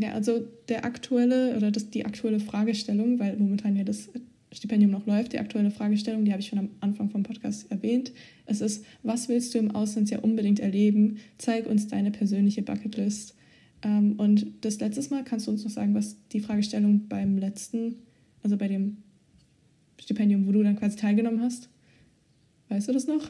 Ja, 0.00 0.12
also 0.12 0.46
der 0.68 0.84
aktuelle 0.84 1.56
oder 1.56 1.72
das, 1.72 1.90
die 1.90 2.06
aktuelle 2.06 2.38
Fragestellung, 2.38 3.18
weil 3.18 3.36
momentan 3.36 3.74
ja 3.74 3.82
das 3.82 4.08
Stipendium 4.52 4.92
noch 4.92 5.06
läuft, 5.06 5.32
die 5.32 5.40
aktuelle 5.40 5.72
Fragestellung, 5.72 6.24
die 6.24 6.30
habe 6.30 6.40
ich 6.40 6.46
schon 6.46 6.60
am 6.60 6.70
Anfang 6.78 7.10
vom 7.10 7.24
Podcast 7.24 7.68
erwähnt. 7.68 8.12
Es 8.46 8.60
ist, 8.60 8.84
was 9.02 9.28
willst 9.28 9.54
du 9.54 9.58
im 9.58 9.72
Auslandsjahr 9.72 10.22
unbedingt 10.22 10.60
erleben? 10.60 11.18
Zeig 11.36 11.66
uns 11.66 11.88
deine 11.88 12.12
persönliche 12.12 12.62
Bucketlist. 12.62 13.34
Ähm, 13.82 14.14
und 14.18 14.46
das 14.60 14.78
letztes 14.78 15.10
Mal, 15.10 15.24
kannst 15.24 15.48
du 15.48 15.50
uns 15.50 15.64
noch 15.64 15.72
sagen, 15.72 15.96
was 15.96 16.16
die 16.28 16.40
Fragestellung 16.40 17.08
beim 17.08 17.36
letzten, 17.36 17.96
also 18.44 18.56
bei 18.56 18.68
dem 18.68 18.98
Stipendium, 20.00 20.46
wo 20.46 20.52
du 20.52 20.62
dann 20.62 20.76
quasi 20.76 20.96
teilgenommen 20.96 21.42
hast? 21.42 21.68
Weißt 22.68 22.86
du 22.86 22.92
das 22.92 23.08
noch? 23.08 23.28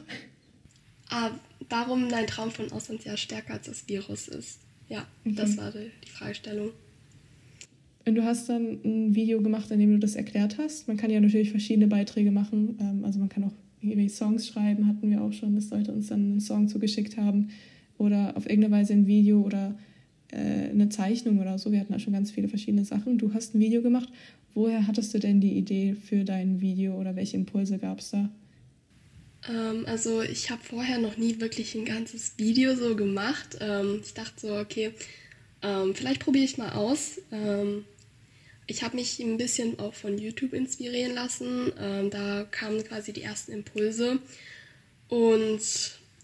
Ah, 1.09 1.31
warum 1.67 2.09
dein 2.09 2.27
Traum 2.27 2.51
von 2.51 2.71
Auslandsjahr 2.71 3.17
stärker 3.17 3.53
als 3.53 3.65
das 3.65 3.87
Virus 3.87 4.27
ist. 4.27 4.59
Ja, 4.89 5.05
okay. 5.25 5.35
das 5.35 5.57
war 5.57 5.71
die, 5.71 5.91
die 6.05 6.09
Fragestellung. 6.09 6.71
Und 8.05 8.15
du 8.15 8.23
hast 8.23 8.49
dann 8.49 8.79
ein 8.83 9.15
Video 9.15 9.41
gemacht, 9.41 9.69
in 9.71 9.79
dem 9.79 9.91
du 9.91 9.99
das 9.99 10.15
erklärt 10.15 10.57
hast. 10.57 10.87
Man 10.87 10.97
kann 10.97 11.11
ja 11.11 11.19
natürlich 11.19 11.51
verschiedene 11.51 11.87
Beiträge 11.87 12.31
machen. 12.31 12.77
Ähm, 12.79 13.05
also 13.05 13.19
man 13.19 13.29
kann 13.29 13.43
auch 13.43 13.53
irgendwie 13.81 14.09
Songs 14.09 14.47
schreiben, 14.47 14.87
hatten 14.87 15.09
wir 15.09 15.21
auch 15.21 15.31
schon, 15.31 15.55
dass 15.55 15.69
Leute 15.69 15.91
uns 15.91 16.07
dann 16.07 16.31
einen 16.31 16.41
Song 16.41 16.67
zugeschickt 16.67 17.17
haben. 17.17 17.49
Oder 17.97 18.35
auf 18.35 18.49
irgendeine 18.49 18.75
Weise 18.75 18.93
ein 18.93 19.05
Video 19.05 19.41
oder 19.41 19.75
äh, 20.31 20.69
eine 20.69 20.89
Zeichnung 20.89 21.39
oder 21.39 21.57
so. 21.59 21.71
Wir 21.71 21.81
hatten 21.81 21.93
da 21.93 21.99
schon 21.99 22.13
ganz 22.13 22.31
viele 22.31 22.47
verschiedene 22.47 22.85
Sachen. 22.85 23.17
Du 23.17 23.33
hast 23.33 23.53
ein 23.53 23.59
Video 23.59 23.81
gemacht. 23.81 24.09
Woher 24.55 24.87
hattest 24.87 25.13
du 25.13 25.19
denn 25.19 25.39
die 25.39 25.57
Idee 25.57 25.93
für 25.93 26.23
dein 26.23 26.61
Video 26.61 26.99
oder 26.99 27.15
welche 27.15 27.37
Impulse 27.37 27.77
gab 27.77 27.99
es 27.99 28.11
da? 28.11 28.29
Ähm, 29.47 29.85
also 29.87 30.21
ich 30.21 30.49
habe 30.49 30.63
vorher 30.63 30.97
noch 30.97 31.17
nie 31.17 31.39
wirklich 31.39 31.75
ein 31.75 31.85
ganzes 31.85 32.33
Video 32.37 32.75
so 32.75 32.95
gemacht. 32.95 33.57
Ähm, 33.59 34.01
ich 34.03 34.13
dachte 34.13 34.39
so, 34.39 34.55
okay, 34.57 34.93
ähm, 35.61 35.95
vielleicht 35.95 36.21
probiere 36.21 36.45
ich 36.45 36.57
mal 36.57 36.71
aus. 36.71 37.21
Ähm, 37.31 37.85
ich 38.67 38.83
habe 38.83 38.97
mich 38.97 39.19
ein 39.19 39.37
bisschen 39.37 39.79
auch 39.79 39.93
von 39.93 40.17
YouTube 40.17 40.53
inspirieren 40.53 41.15
lassen. 41.15 41.71
Ähm, 41.79 42.09
da 42.09 42.45
kamen 42.49 42.83
quasi 42.83 43.13
die 43.13 43.23
ersten 43.23 43.51
Impulse. 43.51 44.19
Und 45.07 45.61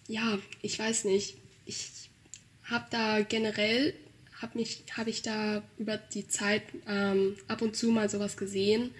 ja, 0.08 0.38
ich 0.62 0.78
weiß 0.78 1.06
nicht. 1.06 1.38
Ich 1.66 1.90
habe 2.64 2.86
da 2.92 3.22
generell, 3.22 3.96
habe 4.40 4.64
hab 4.96 5.08
ich 5.08 5.22
da 5.24 5.64
über 5.80 5.98
die 5.98 6.28
Zeit 6.28 6.64
ähm, 6.88 7.36
ab 7.48 7.62
und 7.62 7.76
zu 7.76 7.90
mal 7.90 8.10
sowas 8.10 8.38
gesehen. 8.38 8.92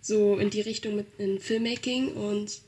So 0.00 0.38
in 0.38 0.48
die 0.48 0.62
Richtung 0.62 0.96
mit 0.96 1.06
in 1.18 1.38
Filmmaking. 1.38 2.14
Und 2.14 2.62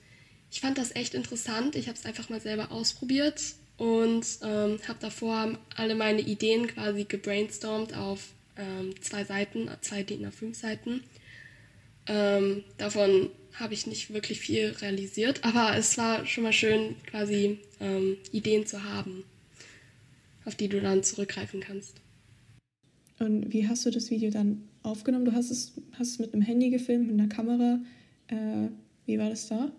ich 0.52 0.60
fand 0.60 0.76
das 0.76 0.94
echt 0.94 1.14
interessant. 1.14 1.76
Ich 1.76 1.88
habe 1.88 1.98
es 1.98 2.04
einfach 2.04 2.28
mal 2.28 2.40
selber 2.40 2.70
ausprobiert 2.70 3.42
und 3.78 4.26
ähm, 4.42 4.78
habe 4.86 4.98
davor 5.00 5.58
alle 5.74 5.94
meine 5.94 6.20
Ideen 6.20 6.66
quasi 6.66 7.04
gebrainstormt 7.04 7.96
auf 7.96 8.34
ähm, 8.58 8.94
zwei 9.00 9.24
Seiten, 9.24 9.70
zwei 9.80 10.02
DIN 10.02 10.26
A5 10.26 10.54
Seiten. 10.54 11.02
Ähm, 12.06 12.64
davon 12.76 13.30
habe 13.54 13.72
ich 13.72 13.86
nicht 13.86 14.12
wirklich 14.12 14.40
viel 14.40 14.76
realisiert, 14.82 15.42
aber 15.42 15.74
es 15.74 15.96
war 15.96 16.26
schon 16.26 16.44
mal 16.44 16.52
schön, 16.52 16.96
quasi 17.06 17.58
ähm, 17.80 18.18
Ideen 18.30 18.66
zu 18.66 18.84
haben, 18.84 19.24
auf 20.44 20.54
die 20.54 20.68
du 20.68 20.82
dann 20.82 21.02
zurückgreifen 21.02 21.60
kannst. 21.60 21.94
Und 23.18 23.50
wie 23.54 23.66
hast 23.68 23.86
du 23.86 23.90
das 23.90 24.10
Video 24.10 24.30
dann 24.30 24.68
aufgenommen? 24.82 25.24
Du 25.24 25.32
hast 25.32 25.50
es, 25.50 25.72
hast 25.92 26.10
es 26.10 26.18
mit 26.18 26.34
einem 26.34 26.42
Handy 26.42 26.68
gefilmt, 26.68 27.06
mit 27.10 27.18
einer 27.18 27.34
Kamera. 27.34 27.80
Äh, 28.28 28.68
wie 29.06 29.18
war 29.18 29.30
das 29.30 29.48
da? 29.48 29.72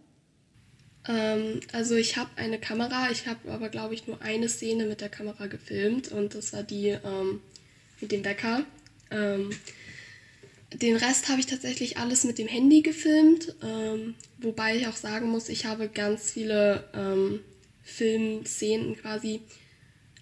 Ähm, 1.08 1.60
also 1.72 1.96
ich 1.96 2.18
habe 2.18 2.30
eine 2.36 2.60
Kamera, 2.60 3.10
ich 3.12 3.28
habe 3.28 3.52
aber 3.52 3.70
glaube 3.70 3.94
ich 3.94 4.08
nur 4.08 4.22
eine 4.22 4.50
Szene 4.50 4.86
mit 4.86 5.02
der 5.02 5.10
Kamera 5.10 5.48
gefilmt 5.48 6.12
und 6.12 6.36
das 6.36 6.54
war 6.54 6.64
die 6.64 6.90
ähm, 6.90 7.42
mit 8.00 8.12
dem 8.12 8.22
Bäcker. 8.22 8.66
Ähm, 9.12 9.50
den 10.74 10.96
Rest 10.96 11.30
habe 11.30 11.40
ich 11.40 11.46
tatsächlich 11.46 11.98
alles 11.98 12.24
mit 12.24 12.38
dem 12.38 12.48
Handy 12.48 12.82
gefilmt, 12.82 13.56
ähm, 13.62 14.16
wobei 14.40 14.78
ich 14.78 14.88
auch 14.88 14.96
sagen 14.96 15.30
muss, 15.30 15.50
ich 15.50 15.66
habe 15.66 15.88
ganz 15.88 16.32
viele 16.32 16.90
ähm, 16.96 17.42
Filmszenen 17.84 18.96
quasi 18.98 19.42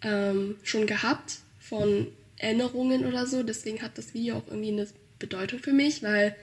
ähm, 0.04 0.58
schon 0.64 0.88
gehabt 0.88 1.38
von 1.60 2.08
Erinnerungen 2.38 3.06
oder 3.06 3.28
so. 3.28 3.44
Deswegen 3.44 3.82
hat 3.82 3.98
das 3.98 4.14
Video 4.14 4.38
auch 4.38 4.48
irgendwie 4.48 4.72
eine 4.72 4.88
Bedeutung 5.20 5.60
für 5.60 5.74
mich, 5.74 6.04
weil 6.04 6.36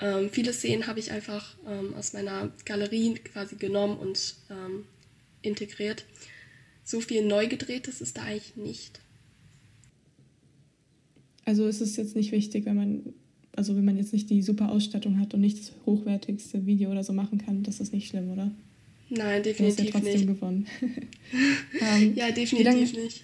ähm, 0.00 0.30
viele 0.30 0.52
Szenen 0.52 0.86
habe 0.86 1.00
ich 1.00 1.10
einfach 1.10 1.56
ähm, 1.66 1.94
aus 1.94 2.12
meiner 2.12 2.52
Galerie 2.64 3.14
quasi 3.14 3.56
genommen 3.56 3.98
und 3.98 4.34
ähm, 4.50 4.84
integriert. 5.42 6.04
So 6.84 7.00
viel 7.00 7.24
neu 7.24 7.48
gedrehtes 7.48 8.00
ist 8.00 8.16
da 8.16 8.22
eigentlich 8.22 8.56
nicht. 8.56 9.00
Also 11.44 11.66
ist 11.66 11.80
es 11.80 11.96
jetzt 11.96 12.14
nicht 12.14 12.30
wichtig, 12.32 12.66
wenn 12.66 12.76
man, 12.76 13.14
also 13.56 13.74
wenn 13.74 13.84
man 13.84 13.96
jetzt 13.96 14.12
nicht 14.12 14.30
die 14.30 14.42
super 14.42 14.70
Ausstattung 14.70 15.18
hat 15.18 15.34
und 15.34 15.40
nicht 15.40 15.58
das 15.58 15.72
hochwertigste 15.86 16.66
Video 16.66 16.90
oder 16.90 17.02
so 17.02 17.12
machen 17.12 17.38
kann, 17.38 17.62
das 17.62 17.80
ist 17.80 17.92
nicht 17.92 18.08
schlimm, 18.08 18.30
oder? 18.30 18.50
Nein, 19.10 19.42
definitiv 19.42 19.76
du 19.76 19.82
hast 19.82 19.86
ja 19.86 19.90
trotzdem 19.90 20.12
nicht. 20.12 20.26
gewonnen. 20.26 20.66
ähm, 21.80 22.14
ja, 22.14 22.30
definitiv 22.30 22.92
nicht. 22.92 23.22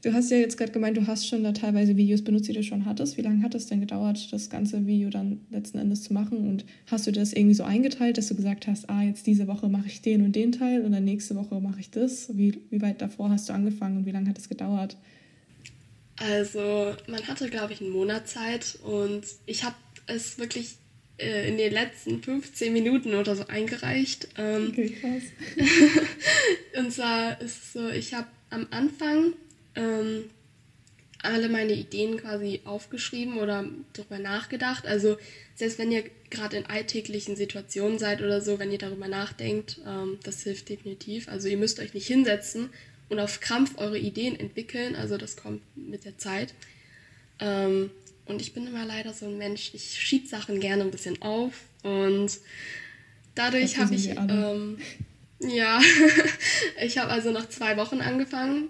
Du 0.00 0.12
hast 0.12 0.30
ja 0.30 0.36
jetzt 0.36 0.56
gerade 0.56 0.70
gemeint, 0.70 0.96
du 0.96 1.08
hast 1.08 1.26
schon 1.26 1.42
da 1.42 1.50
teilweise 1.50 1.96
Videos 1.96 2.22
benutzt, 2.22 2.48
die 2.48 2.52
du 2.52 2.62
schon 2.62 2.84
hattest. 2.84 3.16
Wie 3.16 3.22
lange 3.22 3.42
hat 3.42 3.56
es 3.56 3.66
denn 3.66 3.80
gedauert, 3.80 4.32
das 4.32 4.48
ganze 4.48 4.86
Video 4.86 5.10
dann 5.10 5.40
letzten 5.50 5.78
Endes 5.78 6.04
zu 6.04 6.12
machen? 6.12 6.48
Und 6.48 6.64
hast 6.86 7.08
du 7.08 7.12
das 7.12 7.32
irgendwie 7.32 7.54
so 7.54 7.64
eingeteilt, 7.64 8.16
dass 8.16 8.28
du 8.28 8.36
gesagt 8.36 8.68
hast, 8.68 8.88
ah, 8.88 9.02
jetzt 9.02 9.26
diese 9.26 9.48
Woche 9.48 9.68
mache 9.68 9.88
ich 9.88 10.00
den 10.00 10.22
und 10.22 10.36
den 10.36 10.52
Teil 10.52 10.84
und 10.84 10.92
dann 10.92 11.04
nächste 11.04 11.34
Woche 11.34 11.60
mache 11.60 11.80
ich 11.80 11.90
das? 11.90 12.36
Wie, 12.36 12.60
wie 12.70 12.80
weit 12.80 13.02
davor 13.02 13.30
hast 13.30 13.48
du 13.48 13.52
angefangen 13.52 13.96
und 13.96 14.06
wie 14.06 14.12
lange 14.12 14.28
hat 14.28 14.38
es 14.38 14.48
gedauert? 14.48 14.96
Also, 16.16 16.94
man 17.08 17.26
hatte, 17.26 17.48
glaube 17.48 17.72
ich, 17.72 17.80
einen 17.80 17.90
Monat 17.90 18.28
Zeit 18.28 18.78
und 18.84 19.22
ich 19.46 19.64
habe 19.64 19.76
es 20.06 20.38
wirklich 20.38 20.76
äh, 21.18 21.48
in 21.48 21.56
den 21.58 21.72
letzten 21.72 22.22
15 22.22 22.72
Minuten 22.72 23.14
oder 23.14 23.34
so 23.34 23.48
eingereicht. 23.48 24.28
Ähm, 24.38 24.68
okay, 24.68 24.90
krass. 24.90 25.22
und 26.78 26.92
zwar 26.92 27.40
ist 27.40 27.64
es 27.64 27.72
so, 27.72 27.88
ich 27.88 28.14
habe 28.14 28.28
am 28.50 28.66
Anfang 28.70 29.32
ähm, 29.74 30.24
alle 31.22 31.48
meine 31.48 31.72
Ideen 31.72 32.18
quasi 32.18 32.60
aufgeschrieben 32.64 33.38
oder 33.38 33.64
darüber 33.92 34.18
nachgedacht. 34.18 34.86
Also 34.86 35.16
selbst 35.54 35.78
wenn 35.78 35.90
ihr 35.90 36.04
gerade 36.30 36.56
in 36.56 36.66
alltäglichen 36.66 37.36
Situationen 37.36 37.98
seid 37.98 38.22
oder 38.22 38.40
so, 38.40 38.58
wenn 38.58 38.70
ihr 38.70 38.78
darüber 38.78 39.08
nachdenkt, 39.08 39.80
ähm, 39.86 40.18
das 40.22 40.42
hilft 40.42 40.68
definitiv. 40.68 41.28
Also 41.28 41.48
ihr 41.48 41.56
müsst 41.56 41.80
euch 41.80 41.94
nicht 41.94 42.06
hinsetzen 42.06 42.70
und 43.08 43.18
auf 43.18 43.40
Krampf 43.40 43.78
eure 43.78 43.98
Ideen 43.98 44.38
entwickeln. 44.38 44.94
Also 44.94 45.16
das 45.16 45.36
kommt 45.36 45.62
mit 45.76 46.04
der 46.04 46.18
Zeit. 46.18 46.54
Ähm, 47.40 47.90
und 48.26 48.40
ich 48.40 48.52
bin 48.52 48.66
immer 48.66 48.84
leider 48.84 49.12
so 49.12 49.26
ein 49.26 49.38
Mensch, 49.38 49.70
ich 49.72 50.00
schiebe 50.00 50.28
Sachen 50.28 50.60
gerne 50.60 50.82
ein 50.82 50.90
bisschen 50.90 51.22
auf 51.22 51.54
und 51.82 52.30
dadurch 53.34 53.78
habe 53.78 53.94
ich, 53.94 54.08
ähm, 54.10 54.78
ja, 55.40 55.80
ich 56.82 56.98
habe 56.98 57.10
also 57.10 57.30
nach 57.30 57.48
zwei 57.48 57.78
Wochen 57.78 58.02
angefangen 58.02 58.68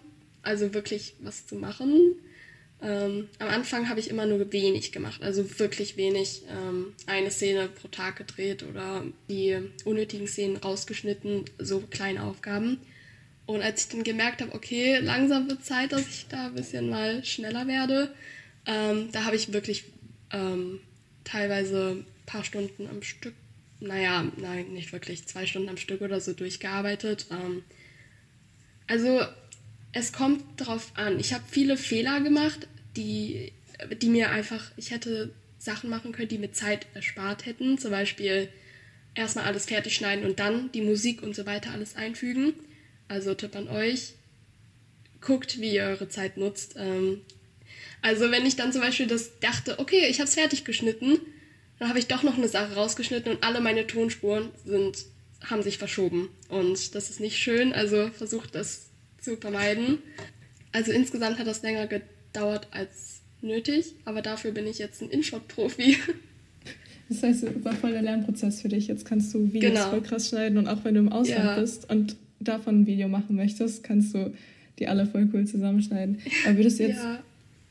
also 0.48 0.72
wirklich 0.72 1.14
was 1.20 1.46
zu 1.46 1.56
machen. 1.56 2.14
Ähm, 2.80 3.28
am 3.38 3.48
Anfang 3.48 3.90
habe 3.90 4.00
ich 4.00 4.08
immer 4.08 4.24
nur 4.24 4.50
wenig 4.50 4.92
gemacht, 4.92 5.22
also 5.22 5.58
wirklich 5.58 5.98
wenig. 5.98 6.42
Ähm, 6.48 6.94
eine 7.06 7.30
Szene 7.30 7.68
pro 7.68 7.88
Tag 7.88 8.16
gedreht 8.16 8.62
oder 8.62 9.04
die 9.28 9.58
unnötigen 9.84 10.26
Szenen 10.26 10.56
rausgeschnitten, 10.56 11.44
so 11.58 11.80
kleine 11.80 12.22
Aufgaben. 12.22 12.78
Und 13.44 13.60
als 13.62 13.82
ich 13.82 13.88
dann 13.90 14.04
gemerkt 14.04 14.40
habe, 14.40 14.54
okay, 14.54 14.98
langsam 14.98 15.50
wird 15.50 15.64
Zeit, 15.64 15.92
dass 15.92 16.08
ich 16.08 16.26
da 16.28 16.46
ein 16.46 16.54
bisschen 16.54 16.88
mal 16.88 17.22
schneller 17.24 17.66
werde, 17.66 18.14
ähm, 18.66 19.10
da 19.12 19.24
habe 19.24 19.36
ich 19.36 19.52
wirklich 19.52 19.84
ähm, 20.30 20.80
teilweise 21.24 21.90
ein 21.90 22.06
paar 22.24 22.44
Stunden 22.44 22.86
am 22.86 23.02
Stück, 23.02 23.34
naja, 23.80 24.24
nein, 24.38 24.72
nicht 24.72 24.92
wirklich, 24.92 25.26
zwei 25.26 25.44
Stunden 25.44 25.68
am 25.68 25.76
Stück 25.76 26.00
oder 26.00 26.20
so 26.20 26.32
durchgearbeitet. 26.32 27.26
Ähm, 27.30 27.64
also 28.86 29.20
es 29.98 30.12
kommt 30.12 30.42
darauf 30.60 30.92
an. 30.94 31.18
Ich 31.18 31.32
habe 31.32 31.44
viele 31.50 31.76
Fehler 31.76 32.20
gemacht, 32.20 32.68
die, 32.96 33.52
die 34.00 34.08
mir 34.08 34.30
einfach, 34.30 34.70
ich 34.76 34.90
hätte 34.90 35.32
Sachen 35.58 35.90
machen 35.90 36.12
können, 36.12 36.28
die 36.28 36.38
mir 36.38 36.52
Zeit 36.52 36.86
erspart 36.94 37.46
hätten. 37.46 37.78
Zum 37.78 37.90
Beispiel 37.90 38.48
erstmal 39.14 39.44
alles 39.44 39.66
fertig 39.66 39.94
schneiden 39.94 40.24
und 40.24 40.38
dann 40.38 40.70
die 40.72 40.82
Musik 40.82 41.22
und 41.22 41.34
so 41.34 41.46
weiter 41.46 41.72
alles 41.72 41.96
einfügen. 41.96 42.54
Also 43.08 43.34
Tipp 43.34 43.56
an 43.56 43.68
euch, 43.68 44.14
guckt, 45.20 45.60
wie 45.60 45.74
ihr 45.74 45.84
eure 45.84 46.08
Zeit 46.08 46.36
nutzt. 46.36 46.74
Ähm, 46.76 47.22
also 48.02 48.30
wenn 48.30 48.46
ich 48.46 48.56
dann 48.56 48.72
zum 48.72 48.82
Beispiel 48.82 49.06
das 49.06 49.40
dachte, 49.40 49.78
okay, 49.78 50.06
ich 50.08 50.20
habe 50.20 50.28
es 50.28 50.34
fertig 50.34 50.64
geschnitten, 50.64 51.18
dann 51.78 51.88
habe 51.88 51.98
ich 51.98 52.06
doch 52.06 52.22
noch 52.22 52.36
eine 52.36 52.48
Sache 52.48 52.74
rausgeschnitten 52.74 53.32
und 53.32 53.44
alle 53.44 53.60
meine 53.60 53.86
Tonspuren 53.86 54.50
sind, 54.64 55.06
haben 55.44 55.62
sich 55.62 55.78
verschoben. 55.78 56.28
Und 56.48 56.94
das 56.94 57.10
ist 57.10 57.20
nicht 57.20 57.38
schön, 57.38 57.72
also 57.72 58.10
versucht 58.10 58.54
das 58.54 58.87
zu 59.20 59.36
vermeiden. 59.36 59.98
Also 60.72 60.92
insgesamt 60.92 61.38
hat 61.38 61.46
das 61.46 61.62
länger 61.62 61.86
gedauert 61.86 62.68
als 62.70 63.20
nötig, 63.40 63.94
aber 64.04 64.22
dafür 64.22 64.52
bin 64.52 64.66
ich 64.66 64.78
jetzt 64.78 65.02
ein 65.02 65.10
InShot-Profi. 65.10 65.96
Das 67.08 67.22
heißt, 67.22 67.44
es 67.44 67.64
war 67.64 67.72
voll 67.72 67.92
der 67.92 68.02
Lernprozess 68.02 68.60
für 68.60 68.68
dich. 68.68 68.86
Jetzt 68.86 69.06
kannst 69.06 69.32
du 69.32 69.52
Videos 69.52 69.72
genau. 69.72 69.90
voll 69.90 70.02
krass 70.02 70.28
schneiden 70.28 70.58
und 70.58 70.68
auch 70.68 70.84
wenn 70.84 70.94
du 70.94 71.00
im 71.00 71.08
Ausland 71.10 71.44
ja. 71.44 71.58
bist 71.58 71.88
und 71.90 72.16
davon 72.38 72.82
ein 72.82 72.86
Video 72.86 73.08
machen 73.08 73.34
möchtest, 73.36 73.82
kannst 73.82 74.14
du 74.14 74.32
die 74.78 74.86
alle 74.88 75.06
voll 75.06 75.28
cool 75.32 75.46
zusammenschneiden. 75.46 76.18
Aber 76.46 76.56
würdest 76.56 76.78
du 76.78 76.84
jetzt 76.84 77.02
ja. 77.02 77.18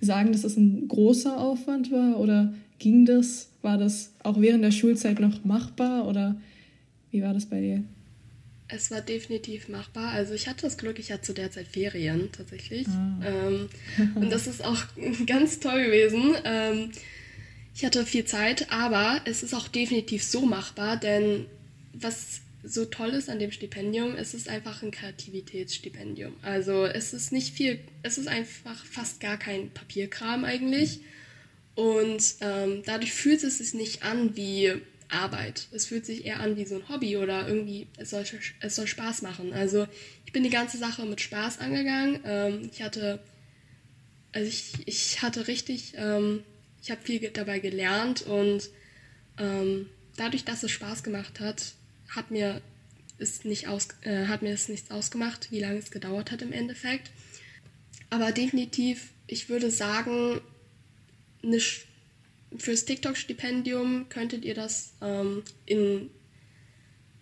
sagen, 0.02 0.32
dass 0.32 0.42
das 0.42 0.58
ein 0.58 0.88
großer 0.88 1.38
Aufwand 1.38 1.92
war 1.92 2.20
oder 2.20 2.54
ging 2.80 3.06
das? 3.06 3.50
War 3.62 3.78
das 3.78 4.12
auch 4.24 4.42
während 4.42 4.64
der 4.64 4.72
Schulzeit 4.72 5.20
noch 5.20 5.46
machbar 5.46 6.08
oder 6.08 6.36
wie 7.12 7.22
war 7.22 7.34
das 7.34 7.46
bei 7.46 7.62
dir? 7.62 7.84
Es 8.70 8.92
war 8.92 9.02
definitiv 9.02 9.70
machbar. 9.70 10.12
Also 10.12 10.34
ich 10.34 10.48
hatte 10.48 10.64
das 10.64 10.78
Glück, 10.78 11.00
ich 11.00 11.12
hatte 11.12 11.24
zu 11.24 11.34
der 11.34 11.52
Zeit 11.52 11.68
Ferien 11.68 12.32
tatsächlich. 12.32 12.88
Ah. 12.88 13.20
Ähm, 13.26 13.70
und 14.16 14.30
das 14.30 14.48
ist 14.48 14.64
auch 14.64 14.82
ganz 15.26 15.60
toll 15.60 15.86
gewesen. 15.86 16.36
Ähm, 16.44 16.92
ich 17.74 17.86
hatte 17.86 18.06
viel 18.06 18.26
Zeit, 18.26 18.72
aber 18.72 19.22
es 19.26 19.44
ist 19.44 19.54
auch 19.54 19.68
definitiv 19.68 20.24
so 20.24 20.46
machbar, 20.46 20.98
denn 20.98 21.46
was 21.94 22.42
so 22.64 22.86
toll 22.86 23.10
ist 23.10 23.30
an 23.30 23.40
dem 23.40 23.52
Stipendium, 23.52 24.16
es 24.16 24.34
ist 24.34 24.50
einfach 24.50 24.84
ein 24.84 24.92
Kreativitätsstipendium. 24.92 26.36
Also 26.42 26.86
es 26.86 27.14
ist 27.14 27.32
nicht 27.32 27.54
viel, 27.54 27.80
es 28.04 28.18
ist 28.18 28.28
einfach 28.28 28.84
fast 28.86 29.20
gar 29.20 29.38
kein 29.38 29.70
Papierkram 29.70 30.44
eigentlich. 30.44 31.02
Und 31.76 32.36
ähm, 32.42 32.82
dadurch 32.86 33.14
fühlt 33.14 33.44
es 33.44 33.60
sich 33.60 33.76
nicht 33.76 34.04
an 34.04 34.36
wie 34.36 34.74
Arbeit. 35.10 35.68
Es 35.72 35.86
fühlt 35.86 36.06
sich 36.06 36.26
eher 36.26 36.40
an 36.40 36.58
wie 36.58 36.66
so 36.66 36.76
ein 36.76 36.90
Hobby 36.90 37.18
oder 37.18 37.48
irgendwie, 37.48 37.88
es 37.98 38.10
soll, 38.10 38.26
es 38.60 38.76
soll 38.76 38.88
Spaß 38.88 39.22
machen. 39.22 39.54
Also 39.54 39.88
ich 40.26 40.34
bin 40.34 40.44
die 40.44 40.50
ganze 40.50 40.78
Sache 40.78 41.06
mit 41.06 41.22
Spaß 41.22 41.60
angegangen. 41.60 42.20
Ähm, 42.26 42.70
ich 42.72 42.82
hatte, 42.82 43.20
also 44.34 44.48
ich, 44.48 44.74
ich 44.86 45.22
hatte 45.22 45.48
richtig, 45.48 45.94
ähm, 45.96 46.44
ich 46.82 46.92
habe 46.92 47.02
viel 47.02 47.20
dabei 47.30 47.60
gelernt 47.60 48.24
und 48.24 48.70
ähm, 49.38 49.88
dadurch, 50.18 50.44
dass 50.44 50.64
es 50.64 50.72
Spaß 50.72 51.04
gemacht 51.04 51.40
hat, 51.40 51.74
hat 52.10 52.32
mir 52.32 52.62
es 53.18 53.46
nicht 53.46 53.68
aus, 53.68 53.88
äh, 54.02 54.26
hat 54.26 54.42
mir 54.42 54.54
es 54.54 54.70
nichts 54.70 54.92
ausgemacht, 54.92 55.52
wie 55.52 55.60
lange 55.60 55.80
es 55.80 55.92
gedauert 55.92 56.32
hat 56.32 56.42
im 56.42 56.52
Endeffekt. 56.52 57.12
Aber 58.10 58.32
definitiv, 58.32 59.10
ich 59.28 59.50
würde 59.50 59.72
sagen, 59.72 60.42
eine 61.44 61.60
fürs 62.56 62.86
TikTok-Stipendium 62.86 64.08
könntet 64.10 64.46
ihr 64.46 64.54
das 64.54 64.94
ähm, 65.02 65.44
in 65.66 66.10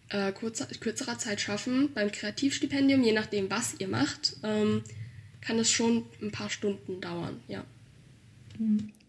äh, 0.10 0.32
kurzer, 0.32 0.67
kürzerer 0.79 1.17
Zeit 1.17 1.41
schaffen. 1.41 1.89
Beim 1.94 2.12
Kreativstipendium, 2.12 3.03
je 3.03 3.13
nachdem, 3.13 3.50
was 3.50 3.75
ihr 3.79 3.88
macht, 3.88 4.38
ähm, 4.44 4.84
kann 5.41 5.58
es 5.60 5.72
schon 5.72 6.03
ein 6.22 6.32
paar 6.32 6.50
Stunden 6.50 7.01
dauern, 7.01 7.39
ja. 7.48 7.63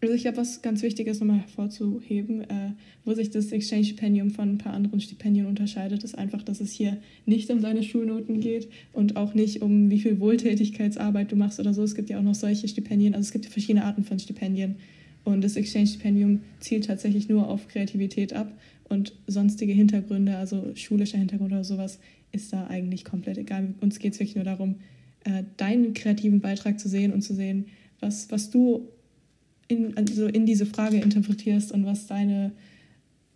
Also 0.01 0.13
ich 0.13 0.23
glaube, 0.23 0.37
was 0.37 0.61
ganz 0.61 0.81
wichtig 0.83 1.07
ist, 1.07 1.21
nochmal 1.21 1.39
hervorzuheben, 1.39 2.41
äh, 2.49 2.71
wo 3.05 3.13
sich 3.13 3.29
das 3.29 3.51
Exchange-Stipendium 3.51 4.31
von 4.31 4.49
ein 4.49 4.57
paar 4.57 4.73
anderen 4.73 4.99
Stipendien 4.99 5.45
unterscheidet, 5.45 6.03
ist 6.03 6.17
einfach, 6.17 6.43
dass 6.43 6.59
es 6.59 6.71
hier 6.71 6.97
nicht 7.25 7.49
um 7.49 7.61
deine 7.61 7.81
Schulnoten 7.83 8.41
geht 8.41 8.67
und 8.93 9.15
auch 9.15 9.33
nicht 9.33 9.61
um 9.61 9.89
wie 9.89 9.99
viel 9.99 10.19
Wohltätigkeitsarbeit 10.19 11.31
du 11.31 11.35
machst 11.35 11.59
oder 11.59 11.73
so. 11.73 11.83
Es 11.83 11.95
gibt 11.95 12.09
ja 12.09 12.19
auch 12.19 12.23
noch 12.23 12.35
solche 12.35 12.67
Stipendien, 12.67 13.15
also 13.15 13.27
es 13.27 13.31
gibt 13.31 13.45
verschiedene 13.45 13.85
Arten 13.85 14.03
von 14.03 14.19
Stipendien. 14.19 14.75
Und 15.27 15.43
das 15.43 15.57
Exchange-Stipendium 15.57 16.39
zielt 16.61 16.85
tatsächlich 16.85 17.27
nur 17.27 17.49
auf 17.49 17.67
Kreativität 17.67 18.31
ab 18.31 18.49
und 18.87 19.11
sonstige 19.27 19.73
Hintergründe, 19.73 20.37
also 20.37 20.73
schulischer 20.73 21.17
Hintergrund 21.17 21.51
oder 21.51 21.65
sowas, 21.65 21.99
ist 22.31 22.53
da 22.53 22.67
eigentlich 22.67 23.03
komplett 23.03 23.37
egal. 23.37 23.73
Uns 23.81 23.99
geht 23.99 24.13
es 24.13 24.21
wirklich 24.21 24.37
nur 24.37 24.45
darum, 24.45 24.75
äh, 25.25 25.43
deinen 25.57 25.93
kreativen 25.93 26.39
Beitrag 26.39 26.79
zu 26.79 26.87
sehen 26.87 27.11
und 27.11 27.23
zu 27.23 27.35
sehen, 27.35 27.65
was, 27.99 28.31
was 28.31 28.51
du 28.51 28.87
in, 29.67 29.97
also 29.97 30.27
in 30.27 30.45
diese 30.45 30.65
Frage 30.65 30.95
interpretierst 30.95 31.73
und 31.73 31.85
was 31.85 32.07
deine 32.07 32.53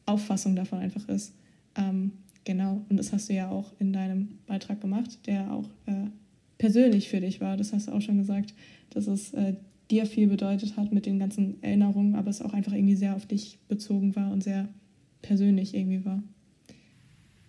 Auffassung 0.05 0.55
davon 0.55 0.79
einfach 0.79 1.09
ist. 1.09 1.33
Ähm, 1.75 2.13
genau, 2.45 2.85
und 2.87 2.95
das 2.95 3.11
hast 3.11 3.27
du 3.27 3.33
ja 3.33 3.49
auch 3.49 3.73
in 3.79 3.91
deinem 3.91 4.29
Beitrag 4.47 4.79
gemacht, 4.79 5.19
der 5.25 5.51
auch 5.51 5.67
äh, 5.87 6.07
persönlich 6.57 7.09
für 7.09 7.19
dich 7.19 7.41
war. 7.41 7.57
Das 7.57 7.73
hast 7.73 7.89
du 7.89 7.91
auch 7.91 8.01
schon 8.01 8.17
gesagt, 8.17 8.53
dass 8.91 9.07
es 9.07 9.33
äh, 9.33 9.55
dir 9.91 10.05
viel 10.05 10.27
bedeutet 10.27 10.77
hat 10.77 10.91
mit 10.91 11.05
den 11.05 11.19
ganzen 11.19 11.61
Erinnerungen, 11.61 12.15
aber 12.15 12.29
es 12.29 12.41
auch 12.41 12.53
einfach 12.53 12.73
irgendwie 12.73 12.95
sehr 12.95 13.15
auf 13.15 13.25
dich 13.25 13.59
bezogen 13.67 14.15
war 14.15 14.31
und 14.31 14.43
sehr 14.43 14.69
persönlich 15.21 15.73
irgendwie 15.73 16.05
war. 16.05 16.23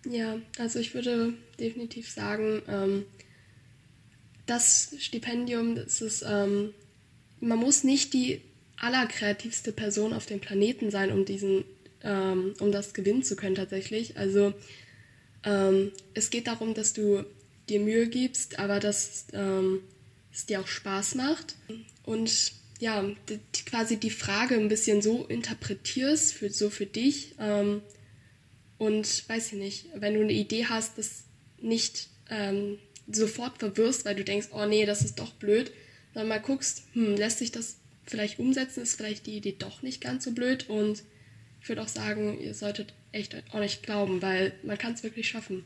Ja, 0.09 0.37
also 0.59 0.79
ich 0.79 0.93
würde 0.93 1.33
definitiv 1.59 2.09
sagen, 2.09 2.61
ähm, 2.67 3.05
das 4.45 4.95
Stipendium, 4.99 5.75
das 5.75 6.01
ist, 6.01 6.25
ähm, 6.27 6.73
man 7.39 7.57
muss 7.57 7.83
nicht 7.83 8.13
die 8.13 8.41
allerkreativste 8.77 9.71
Person 9.71 10.13
auf 10.13 10.25
dem 10.25 10.41
Planeten 10.41 10.91
sein, 10.91 11.11
um 11.11 11.23
diesen, 11.23 11.63
ähm, 12.03 12.53
um 12.59 12.71
das 12.71 12.93
gewinnen 12.93 13.23
zu 13.23 13.37
können 13.37 13.55
tatsächlich. 13.55 14.17
Also 14.17 14.53
ähm, 15.45 15.91
es 16.13 16.29
geht 16.29 16.47
darum, 16.47 16.73
dass 16.73 16.93
du 16.93 17.23
dir 17.69 17.79
Mühe 17.79 18.07
gibst, 18.07 18.59
aber 18.59 18.81
dass 18.81 19.27
ähm, 19.31 19.79
es 20.33 20.45
dir 20.45 20.59
auch 20.59 20.67
Spaß 20.67 21.15
macht 21.15 21.55
und 22.03 22.53
ja, 22.79 23.01
die, 23.29 23.39
quasi 23.65 23.97
die 23.97 24.09
Frage 24.09 24.55
ein 24.55 24.67
bisschen 24.67 25.01
so 25.01 25.25
interpretierst, 25.25 26.33
für, 26.33 26.49
so 26.49 26.69
für 26.69 26.85
dich. 26.85 27.35
Ähm, 27.39 27.81
und 28.77 29.29
weiß 29.29 29.53
ich 29.53 29.59
nicht, 29.59 29.85
wenn 29.95 30.15
du 30.15 30.21
eine 30.21 30.33
Idee 30.33 30.65
hast, 30.65 30.97
das 30.97 31.23
nicht 31.61 32.09
ähm, 32.29 32.77
sofort 33.09 33.59
verwirrst, 33.59 34.03
weil 34.05 34.15
du 34.15 34.23
denkst, 34.23 34.49
oh 34.51 34.65
nee, 34.65 34.85
das 34.85 35.01
ist 35.03 35.19
doch 35.19 35.31
blöd, 35.33 35.71
dann 36.13 36.27
mal 36.27 36.41
guckst, 36.41 36.83
hm, 36.93 37.15
lässt 37.15 37.37
sich 37.37 37.51
das 37.51 37.77
vielleicht 38.05 38.39
umsetzen, 38.39 38.83
ist 38.83 38.95
vielleicht 38.95 39.27
die 39.27 39.37
Idee 39.37 39.55
doch 39.57 39.81
nicht 39.81 40.01
ganz 40.01 40.25
so 40.25 40.31
blöd. 40.31 40.69
Und 40.69 41.03
ich 41.61 41.69
würde 41.69 41.81
auch 41.81 41.87
sagen, 41.87 42.39
ihr 42.41 42.53
solltet 42.53 42.93
echt 43.13 43.35
auch 43.53 43.59
nicht 43.59 43.83
glauben, 43.83 44.21
weil 44.21 44.53
man 44.63 44.77
kann 44.77 44.93
es 44.93 45.03
wirklich 45.03 45.29
schaffen. 45.29 45.63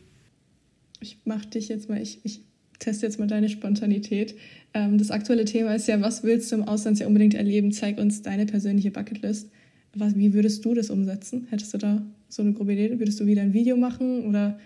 Ich 0.99 1.17
mache 1.25 1.47
dich 1.47 1.69
jetzt 1.69 1.89
mal, 1.89 2.01
ich, 2.01 2.19
ich 2.23 2.41
teste 2.79 3.05
jetzt 3.05 3.19
mal 3.19 3.27
deine 3.27 3.49
Spontanität. 3.49 4.35
Ähm, 4.73 4.97
das 4.97 5.11
aktuelle 5.11 5.45
Thema 5.45 5.75
ist 5.75 5.87
ja, 5.87 6.01
was 6.01 6.23
willst 6.23 6.51
du 6.51 6.57
im 6.57 6.63
Auslandsjahr 6.63 7.07
unbedingt 7.07 7.33
erleben? 7.33 7.71
Zeig 7.71 7.97
uns 7.97 8.21
deine 8.21 8.45
persönliche 8.45 8.91
Bucketlist. 8.91 9.49
Was, 9.93 10.15
wie 10.15 10.33
würdest 10.33 10.63
du 10.63 10.73
das 10.73 10.89
umsetzen? 10.89 11.47
Hättest 11.49 11.73
du 11.73 11.77
da 11.77 12.05
so 12.29 12.41
eine 12.41 12.53
grobe 12.53 12.73
Idee? 12.73 12.99
Würdest 12.99 13.19
du 13.19 13.25
wieder 13.25 13.41
ein 13.41 13.53
Video 13.53 13.77
machen 13.77 14.25
oder 14.27 14.59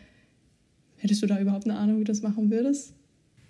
hättest 0.98 1.22
du 1.22 1.28
da 1.28 1.40
überhaupt 1.40 1.66
eine 1.66 1.78
Ahnung, 1.78 2.00
wie 2.00 2.04
du 2.04 2.12
das 2.12 2.22
machen 2.22 2.52
würdest? 2.52 2.94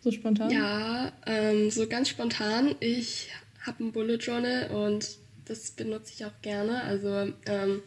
So 0.02 0.12
spontan? 0.12 0.52
Ja, 0.52 1.12
ähm, 1.26 1.70
so 1.70 1.88
ganz 1.88 2.10
spontan. 2.10 2.76
Ich 2.80 3.30
habe 3.62 3.84
ein 3.84 3.92
Bullet 3.92 4.18
Journal 4.18 4.72
und 4.72 5.18
das 5.46 5.72
benutze 5.72 6.14
ich 6.16 6.26
auch 6.26 6.42
gerne. 6.42 6.84
Also 6.84 7.34
ähm, 7.46 7.82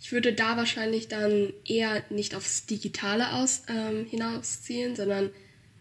ich 0.00 0.12
würde 0.12 0.32
da 0.32 0.56
wahrscheinlich 0.56 1.08
dann 1.08 1.52
eher 1.64 2.02
nicht 2.10 2.34
aufs 2.34 2.66
Digitale 2.66 3.34
aus, 3.34 3.62
ähm, 3.68 4.06
hinausziehen, 4.06 4.96
sondern 4.96 5.30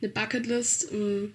eine 0.01 0.11
Bucketlist. 0.11 0.91
Ähm, 0.91 1.33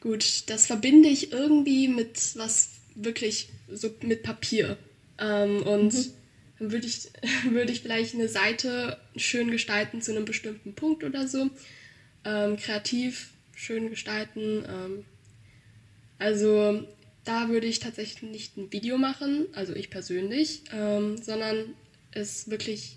gut, 0.00 0.44
das 0.46 0.66
verbinde 0.66 1.08
ich 1.08 1.32
irgendwie 1.32 1.88
mit 1.88 2.36
was 2.36 2.70
wirklich 2.94 3.48
so 3.70 3.90
mit 4.02 4.22
Papier. 4.22 4.76
Ähm, 5.18 5.62
und 5.62 5.94
mhm. 5.94 6.12
dann 6.58 6.72
würde 6.72 6.86
ich, 6.86 7.08
würde 7.50 7.72
ich 7.72 7.80
vielleicht 7.80 8.14
eine 8.14 8.28
Seite 8.28 8.98
schön 9.16 9.50
gestalten 9.50 10.02
zu 10.02 10.12
einem 10.12 10.24
bestimmten 10.24 10.74
Punkt 10.74 11.04
oder 11.04 11.26
so. 11.26 11.50
Ähm, 12.24 12.56
kreativ 12.56 13.30
schön 13.54 13.90
gestalten. 13.90 14.64
Ähm, 14.68 15.04
also 16.18 16.86
da 17.24 17.48
würde 17.48 17.66
ich 17.66 17.80
tatsächlich 17.80 18.30
nicht 18.30 18.56
ein 18.56 18.72
Video 18.72 18.98
machen, 18.98 19.46
also 19.52 19.74
ich 19.74 19.90
persönlich, 19.90 20.62
sondern 20.70 21.74
es 22.12 22.50
wirklich 22.50 22.96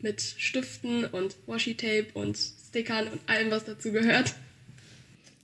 mit 0.00 0.20
Stiften 0.20 1.04
und 1.04 1.36
Washi-Tape 1.46 2.06
und 2.14 2.38
Stickern 2.76 3.08
und 3.08 3.20
allem, 3.26 3.50
was 3.50 3.64
dazu 3.64 3.92
gehört. 3.92 4.34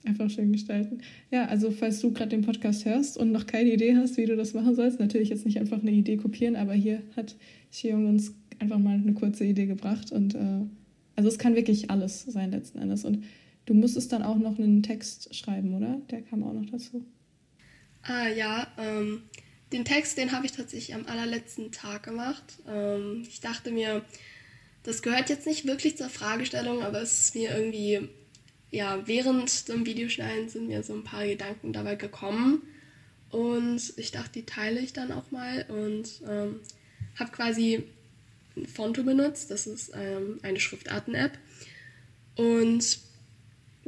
Einfach 0.05 0.29
schön 0.29 0.51
gestalten. 0.51 1.01
Ja, 1.31 1.45
also 1.45 1.71
falls 1.71 1.99
du 2.01 2.11
gerade 2.11 2.29
den 2.29 2.41
Podcast 2.41 2.85
hörst 2.85 3.17
und 3.17 3.31
noch 3.31 3.47
keine 3.47 3.71
Idee 3.71 3.95
hast, 3.95 4.17
wie 4.17 4.25
du 4.25 4.35
das 4.35 4.53
machen 4.53 4.75
sollst, 4.75 4.99
natürlich 4.99 5.29
jetzt 5.29 5.45
nicht 5.45 5.59
einfach 5.59 5.81
eine 5.81 5.91
Idee 5.91 6.17
kopieren, 6.17 6.55
aber 6.55 6.73
hier 6.73 7.01
hat 7.15 7.35
Xiong 7.71 8.07
uns 8.07 8.33
einfach 8.59 8.77
mal 8.77 8.95
eine 8.95 9.13
kurze 9.13 9.45
Idee 9.45 9.65
gebracht 9.65 10.11
und 10.11 10.35
äh, 10.35 10.65
also 11.15 11.29
es 11.29 11.39
kann 11.39 11.55
wirklich 11.55 11.89
alles 11.89 12.23
sein 12.23 12.51
letzten 12.51 12.79
Endes 12.79 13.05
und 13.05 13.23
Du 13.65 13.73
musstest 13.73 14.11
dann 14.11 14.23
auch 14.23 14.37
noch 14.37 14.57
einen 14.59 14.83
Text 14.83 15.33
schreiben, 15.33 15.73
oder? 15.73 16.01
Der 16.11 16.21
kam 16.21 16.43
auch 16.43 16.53
noch 16.53 16.69
dazu. 16.69 17.05
Ah 18.01 18.27
ja, 18.27 18.67
ähm, 18.77 19.23
den 19.71 19.85
Text, 19.85 20.17
den 20.17 20.33
habe 20.33 20.45
ich 20.45 20.51
tatsächlich 20.51 20.93
am 20.93 21.05
allerletzten 21.05 21.71
Tag 21.71 22.03
gemacht. 22.03 22.43
Ähm, 22.67 23.23
ich 23.27 23.39
dachte 23.39 23.71
mir, 23.71 24.03
das 24.83 25.01
gehört 25.01 25.29
jetzt 25.29 25.47
nicht 25.47 25.65
wirklich 25.65 25.97
zur 25.97 26.09
Fragestellung, 26.09 26.83
aber 26.83 27.01
es 27.01 27.25
ist 27.25 27.35
mir 27.35 27.55
irgendwie, 27.55 28.09
ja, 28.69 29.01
während 29.05 29.67
dem 29.69 29.85
Videoschneiden 29.85 30.49
sind 30.49 30.67
mir 30.67 30.83
so 30.83 30.93
ein 30.93 31.03
paar 31.03 31.25
Gedanken 31.25 31.73
dabei 31.73 31.95
gekommen. 31.95 32.61
Und 33.29 33.93
ich 33.97 34.11
dachte, 34.11 34.33
die 34.33 34.45
teile 34.45 34.79
ich 34.79 34.93
dann 34.93 35.11
auch 35.11 35.31
mal 35.31 35.65
und 35.69 36.21
ähm, 36.29 36.59
habe 37.17 37.31
quasi 37.31 37.83
Fonto 38.73 39.03
benutzt. 39.03 39.49
Das 39.49 39.65
ist 39.65 39.91
ähm, 39.95 40.39
eine 40.43 40.59
Schriftarten-App. 40.59 41.37
Und 42.35 42.99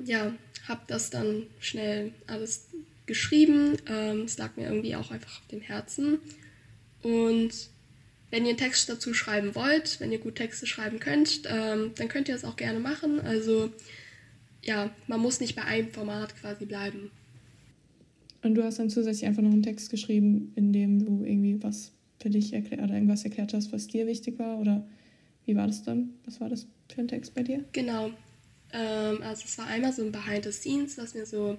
ja, 0.03 0.33
habe 0.67 0.81
das 0.87 1.09
dann 1.09 1.43
schnell 1.59 2.13
alles 2.27 2.67
geschrieben. 3.05 3.77
Ähm, 3.87 4.21
es 4.21 4.37
lag 4.37 4.55
mir 4.55 4.67
irgendwie 4.67 4.95
auch 4.95 5.11
einfach 5.11 5.41
auf 5.41 5.47
dem 5.47 5.61
Herzen. 5.61 6.19
Und 7.03 7.69
wenn 8.31 8.43
ihr 8.43 8.49
einen 8.49 8.57
Text 8.57 8.89
dazu 8.89 9.13
schreiben 9.13 9.55
wollt, 9.55 9.99
wenn 9.99 10.11
ihr 10.11 10.19
gut 10.19 10.35
Texte 10.35 10.65
schreiben 10.65 10.99
könnt, 10.99 11.43
ähm, 11.47 11.91
dann 11.95 12.07
könnt 12.07 12.27
ihr 12.27 12.35
das 12.35 12.43
auch 12.43 12.55
gerne 12.55 12.79
machen. 12.79 13.19
Also 13.19 13.71
ja, 14.63 14.89
man 15.07 15.19
muss 15.19 15.39
nicht 15.39 15.55
bei 15.55 15.63
einem 15.63 15.89
Format 15.89 16.35
quasi 16.35 16.65
bleiben. 16.65 17.11
Und 18.41 18.55
du 18.55 18.63
hast 18.63 18.79
dann 18.79 18.89
zusätzlich 18.89 19.25
einfach 19.25 19.41
noch 19.41 19.51
einen 19.51 19.63
Text 19.63 19.89
geschrieben, 19.89 20.51
in 20.55 20.73
dem 20.73 21.05
du 21.05 21.23
irgendwie 21.23 21.61
was 21.63 21.91
für 22.19 22.29
dich 22.29 22.53
erklärt 22.53 22.81
oder 22.81 22.93
irgendwas 22.93 23.23
erklärt 23.23 23.53
hast, 23.53 23.71
was 23.71 23.87
dir 23.87 24.07
wichtig 24.07 24.39
war? 24.39 24.59
Oder 24.59 24.87
wie 25.45 25.55
war 25.55 25.67
das 25.67 25.83
dann? 25.83 26.09
Was 26.25 26.41
war 26.41 26.49
das 26.49 26.67
für 26.89 27.01
ein 27.01 27.07
Text 27.07 27.33
bei 27.33 27.43
dir? 27.43 27.63
Genau. 27.71 28.11
Ähm, 28.73 29.21
also 29.21 29.43
es 29.45 29.57
war 29.57 29.67
einmal 29.67 29.93
so 29.93 30.03
ein 30.03 30.11
Behind 30.11 30.43
the 30.43 30.51
Scenes, 30.51 30.97
was 30.97 31.13
mir 31.13 31.25
so 31.25 31.57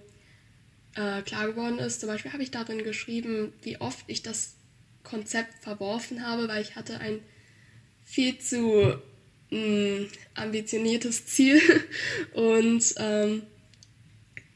äh, 0.96 1.22
klar 1.22 1.46
geworden 1.46 1.79
ist. 1.79 2.00
Zum 2.00 2.09
Beispiel 2.09 2.33
habe 2.33 2.42
ich 2.42 2.50
darin 2.50 2.83
geschrieben, 2.83 3.52
wie 3.62 3.81
oft 3.81 4.05
ich 4.09 4.22
das 4.22 4.56
Konzept 5.07 5.62
verworfen 5.62 6.27
habe, 6.27 6.49
weil 6.49 6.62
ich 6.62 6.77
hatte 6.77 6.99
ein 6.99 7.21
viel 8.05 8.38
zu 8.38 8.99
mh, 9.51 9.59
mm, 9.59 10.09
ambitioniertes 10.35 11.27
Ziel. 11.27 11.61
Und 12.35 12.95
ähm, 12.99 13.42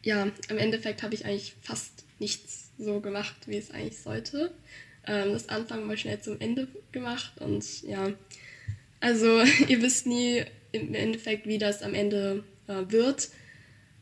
ja, 0.03 0.31
im 0.49 0.59
Endeffekt 0.59 1.03
habe 1.03 1.15
ich 1.15 1.25
eigentlich 1.25 1.55
fast 1.63 2.05
nichts 2.19 2.71
so 2.79 3.01
gemacht, 3.01 3.37
wie 3.47 3.59
es 3.59 3.71
eigentlich 3.71 3.99
sollte. 3.99 4.53
Ähm, 5.07 5.33
das 5.33 5.49
Anfang 5.49 5.87
mal 5.87 5.97
schnell 5.97 6.21
zum 6.21 6.41
Ende 6.41 6.69
gemacht 6.93 7.33
und 7.41 7.83
ja, 7.83 8.13
also 9.01 9.43
ihr 9.69 9.83
wisst 9.83 10.07
nie 10.07 10.45
im 10.73 10.95
Endeffekt, 10.95 11.47
wie 11.47 11.59
das 11.59 11.83
am 11.83 11.95
Ende 11.95 12.45
äh, 12.67 12.83
wird. 12.89 13.31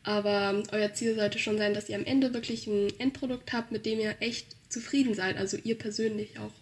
Aber 0.03 0.63
euer 0.71 0.93
Ziel 0.93 1.15
sollte 1.15 1.39
schon 1.39 1.57
sein, 1.57 1.73
dass 1.73 1.89
ihr 1.89 1.97
am 1.97 2.05
Ende 2.05 2.33
wirklich 2.33 2.67
ein 2.67 2.87
Endprodukt 2.99 3.53
habt, 3.53 3.71
mit 3.71 3.85
dem 3.85 3.99
ihr 3.99 4.15
echt 4.21 4.47
zufrieden 4.69 5.13
seid, 5.13 5.37
also 5.37 5.57
ihr 5.63 5.77
persönlich 5.77 6.39
auch. 6.39 6.53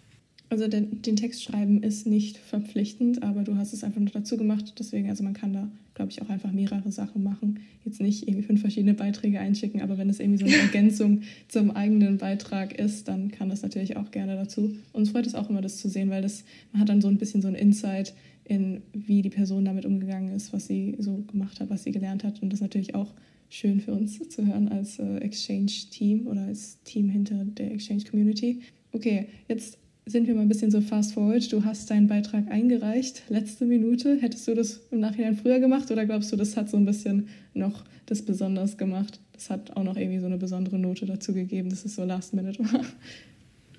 Also 0.50 0.66
den, 0.66 1.02
den 1.02 1.16
Text 1.16 1.42
schreiben 1.42 1.82
ist 1.82 2.06
nicht 2.06 2.38
verpflichtend, 2.38 3.22
aber 3.22 3.42
du 3.42 3.56
hast 3.56 3.74
es 3.74 3.84
einfach 3.84 4.00
nur 4.00 4.10
dazu 4.10 4.38
gemacht. 4.38 4.74
Deswegen, 4.78 5.10
also 5.10 5.22
man 5.22 5.34
kann 5.34 5.52
da, 5.52 5.70
glaube 5.94 6.10
ich, 6.10 6.22
auch 6.22 6.30
einfach 6.30 6.52
mehrere 6.52 6.90
Sachen 6.90 7.22
machen. 7.22 7.60
Jetzt 7.84 8.00
nicht 8.00 8.26
irgendwie 8.26 8.46
fünf 8.46 8.62
verschiedene 8.62 8.94
Beiträge 8.94 9.40
einschicken, 9.40 9.82
aber 9.82 9.98
wenn 9.98 10.08
es 10.08 10.20
irgendwie 10.20 10.38
so 10.38 10.46
eine 10.46 10.56
Ergänzung 10.62 11.22
zum 11.48 11.70
eigenen 11.72 12.16
Beitrag 12.16 12.78
ist, 12.78 13.08
dann 13.08 13.30
kann 13.30 13.50
das 13.50 13.60
natürlich 13.60 13.98
auch 13.98 14.10
gerne 14.10 14.36
dazu. 14.36 14.74
Uns 14.94 15.10
freut 15.10 15.26
es 15.26 15.34
auch 15.34 15.50
immer, 15.50 15.60
das 15.60 15.76
zu 15.76 15.90
sehen, 15.90 16.08
weil 16.08 16.22
das, 16.22 16.44
man 16.72 16.80
hat 16.80 16.88
dann 16.88 17.02
so 17.02 17.08
ein 17.08 17.18
bisschen 17.18 17.42
so 17.42 17.48
ein 17.48 17.54
Insight 17.54 18.14
in 18.44 18.80
wie 18.94 19.20
die 19.20 19.28
Person 19.28 19.66
damit 19.66 19.84
umgegangen 19.84 20.34
ist, 20.34 20.54
was 20.54 20.66
sie 20.66 20.96
so 20.98 21.24
gemacht 21.30 21.60
hat, 21.60 21.68
was 21.68 21.84
sie 21.84 21.92
gelernt 21.92 22.24
hat. 22.24 22.40
Und 22.40 22.54
das 22.54 22.62
natürlich 22.62 22.94
auch 22.94 23.12
schön 23.48 23.80
für 23.80 23.92
uns 23.92 24.18
zu 24.28 24.46
hören 24.46 24.68
als 24.68 24.98
äh, 24.98 25.18
Exchange-Team 25.18 26.26
oder 26.26 26.42
als 26.42 26.82
Team 26.82 27.08
hinter 27.08 27.44
der 27.44 27.72
Exchange-Community. 27.72 28.62
Okay, 28.92 29.28
jetzt 29.48 29.78
sind 30.06 30.26
wir 30.26 30.34
mal 30.34 30.42
ein 30.42 30.48
bisschen 30.48 30.70
so 30.70 30.80
fast 30.80 31.12
forward. 31.12 31.52
Du 31.52 31.64
hast 31.64 31.90
deinen 31.90 32.06
Beitrag 32.06 32.50
eingereicht, 32.50 33.22
letzte 33.28 33.66
Minute. 33.66 34.16
Hättest 34.20 34.48
du 34.48 34.54
das 34.54 34.80
im 34.90 35.00
Nachhinein 35.00 35.36
früher 35.36 35.60
gemacht 35.60 35.90
oder 35.90 36.06
glaubst 36.06 36.32
du, 36.32 36.36
das 36.36 36.56
hat 36.56 36.70
so 36.70 36.76
ein 36.76 36.86
bisschen 36.86 37.28
noch 37.54 37.84
das 38.06 38.22
besonders 38.22 38.78
gemacht? 38.78 39.20
Das 39.32 39.50
hat 39.50 39.76
auch 39.76 39.84
noch 39.84 39.96
irgendwie 39.96 40.20
so 40.20 40.26
eine 40.26 40.38
besondere 40.38 40.78
Note 40.78 41.06
dazu 41.06 41.32
gegeben, 41.32 41.70
dass 41.70 41.84
es 41.84 41.94
so 41.94 42.04
last 42.04 42.34
minute 42.34 42.60
war. 42.60 42.84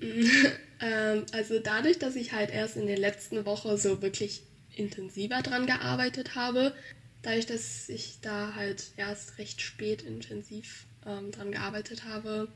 ähm, 0.00 1.22
also 1.32 1.58
dadurch, 1.62 1.98
dass 1.98 2.16
ich 2.16 2.32
halt 2.32 2.50
erst 2.50 2.76
in 2.76 2.86
der 2.86 2.98
letzten 2.98 3.44
Woche 3.44 3.76
so 3.76 4.00
wirklich 4.00 4.42
intensiver 4.76 5.42
dran 5.42 5.66
gearbeitet 5.66 6.36
habe, 6.36 6.72
dadurch, 7.22 7.46
dass 7.46 7.88
ich 7.88 8.18
da 8.22 8.54
halt 8.54 8.92
erst 8.96 9.38
recht 9.38 9.60
spät 9.60 10.02
intensiv 10.02 10.86
ähm, 11.06 11.30
dran 11.30 11.52
gearbeitet 11.52 12.04
habe, 12.04 12.48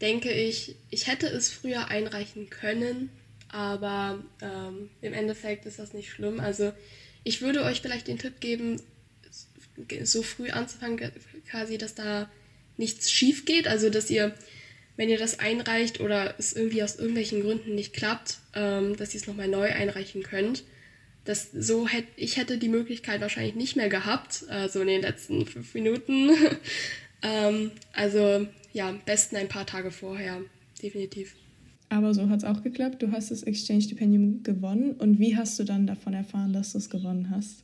denke 0.00 0.32
ich, 0.32 0.76
ich 0.90 1.06
hätte 1.06 1.26
es 1.26 1.50
früher 1.50 1.88
einreichen 1.88 2.50
können, 2.50 3.10
aber 3.48 4.22
ähm, 4.42 4.90
im 5.00 5.12
Endeffekt 5.12 5.66
ist 5.66 5.78
das 5.78 5.94
nicht 5.94 6.10
schlimm. 6.10 6.40
Also 6.40 6.72
ich 7.22 7.40
würde 7.40 7.62
euch 7.62 7.80
vielleicht 7.80 8.08
den 8.08 8.18
Tipp 8.18 8.40
geben, 8.40 8.82
so 10.02 10.22
früh 10.22 10.50
anzufangen, 10.50 11.12
quasi, 11.48 11.78
dass 11.78 11.94
da 11.94 12.30
nichts 12.76 13.10
schief 13.10 13.44
geht. 13.44 13.66
Also 13.68 13.90
dass 13.90 14.10
ihr, 14.10 14.34
wenn 14.96 15.08
ihr 15.08 15.18
das 15.18 15.38
einreicht 15.38 16.00
oder 16.00 16.34
es 16.38 16.52
irgendwie 16.52 16.82
aus 16.82 16.96
irgendwelchen 16.96 17.42
Gründen 17.42 17.74
nicht 17.74 17.92
klappt, 17.92 18.38
ähm, 18.54 18.96
dass 18.96 19.14
ihr 19.14 19.20
es 19.20 19.26
nochmal 19.26 19.48
neu 19.48 19.72
einreichen 19.72 20.22
könnt. 20.22 20.64
Das 21.24 21.50
so 21.52 21.88
hätte 21.88 22.08
ich 22.16 22.36
hätte 22.36 22.58
die 22.58 22.68
Möglichkeit 22.68 23.20
wahrscheinlich 23.20 23.54
nicht 23.54 23.76
mehr 23.76 23.88
gehabt, 23.88 24.44
äh, 24.50 24.68
so 24.68 24.80
in 24.80 24.88
den 24.88 25.02
letzten 25.02 25.46
fünf 25.46 25.72
Minuten. 25.74 26.30
ähm, 27.22 27.70
also 27.92 28.46
ja, 28.72 28.88
am 28.88 29.00
besten 29.04 29.36
ein 29.36 29.48
paar 29.48 29.66
Tage 29.66 29.90
vorher, 29.90 30.40
definitiv. 30.82 31.34
Aber 31.88 32.12
so 32.12 32.28
hat 32.28 32.38
es 32.38 32.44
auch 32.44 32.62
geklappt. 32.62 33.02
Du 33.02 33.12
hast 33.12 33.30
das 33.30 33.44
Exchange-Stipendium 33.44 34.42
gewonnen. 34.42 34.92
Und 34.92 35.20
wie 35.20 35.36
hast 35.36 35.58
du 35.58 35.64
dann 35.64 35.86
davon 35.86 36.12
erfahren, 36.12 36.52
dass 36.52 36.72
du 36.72 36.78
es 36.78 36.90
gewonnen 36.90 37.30
hast? 37.30 37.62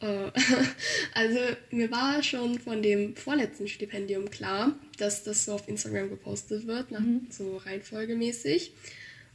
Äh, 0.00 0.30
also 1.14 1.38
mir 1.70 1.90
war 1.90 2.22
schon 2.22 2.58
von 2.58 2.82
dem 2.82 3.16
vorletzten 3.16 3.68
Stipendium 3.68 4.30
klar, 4.30 4.72
dass 4.98 5.24
das 5.24 5.44
so 5.44 5.52
auf 5.52 5.68
Instagram 5.68 6.08
gepostet 6.08 6.66
wird, 6.66 6.90
nach, 6.90 7.00
mhm. 7.00 7.26
so 7.30 7.58
reihenfolgemäßig. 7.58 8.72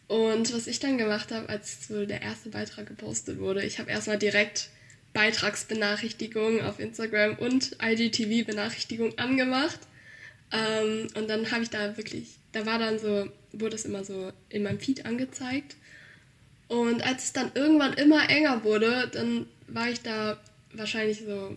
Und 0.09 0.51
was 0.53 0.67
ich 0.67 0.79
dann 0.79 0.97
gemacht 0.97 1.31
habe, 1.31 1.47
als 1.47 1.87
so 1.87 2.05
der 2.05 2.21
erste 2.21 2.49
Beitrag 2.49 2.87
gepostet 2.87 3.39
wurde, 3.39 3.63
ich 3.63 3.79
habe 3.79 3.91
erstmal 3.91 4.17
direkt 4.17 4.69
Beitragsbenachrichtigung 5.13 6.61
auf 6.61 6.79
Instagram 6.79 7.37
und 7.37 7.77
IGTV-Benachrichtigung 7.81 9.17
angemacht 9.17 9.79
ähm, 10.51 11.07
und 11.15 11.29
dann 11.29 11.51
habe 11.51 11.61
ich 11.63 11.69
da 11.69 11.95
wirklich, 11.95 12.37
da 12.51 12.65
war 12.65 12.79
dann 12.79 12.97
so, 12.97 13.29
wurde 13.51 13.75
es 13.75 13.85
immer 13.85 14.03
so 14.03 14.31
in 14.49 14.63
meinem 14.63 14.79
Feed 14.79 15.05
angezeigt. 15.05 15.75
Und 16.67 17.03
als 17.03 17.25
es 17.25 17.33
dann 17.33 17.51
irgendwann 17.53 17.93
immer 17.93 18.29
enger 18.29 18.63
wurde, 18.63 19.09
dann 19.11 19.45
war 19.67 19.89
ich 19.89 20.01
da 20.01 20.39
wahrscheinlich 20.73 21.19
so, 21.19 21.55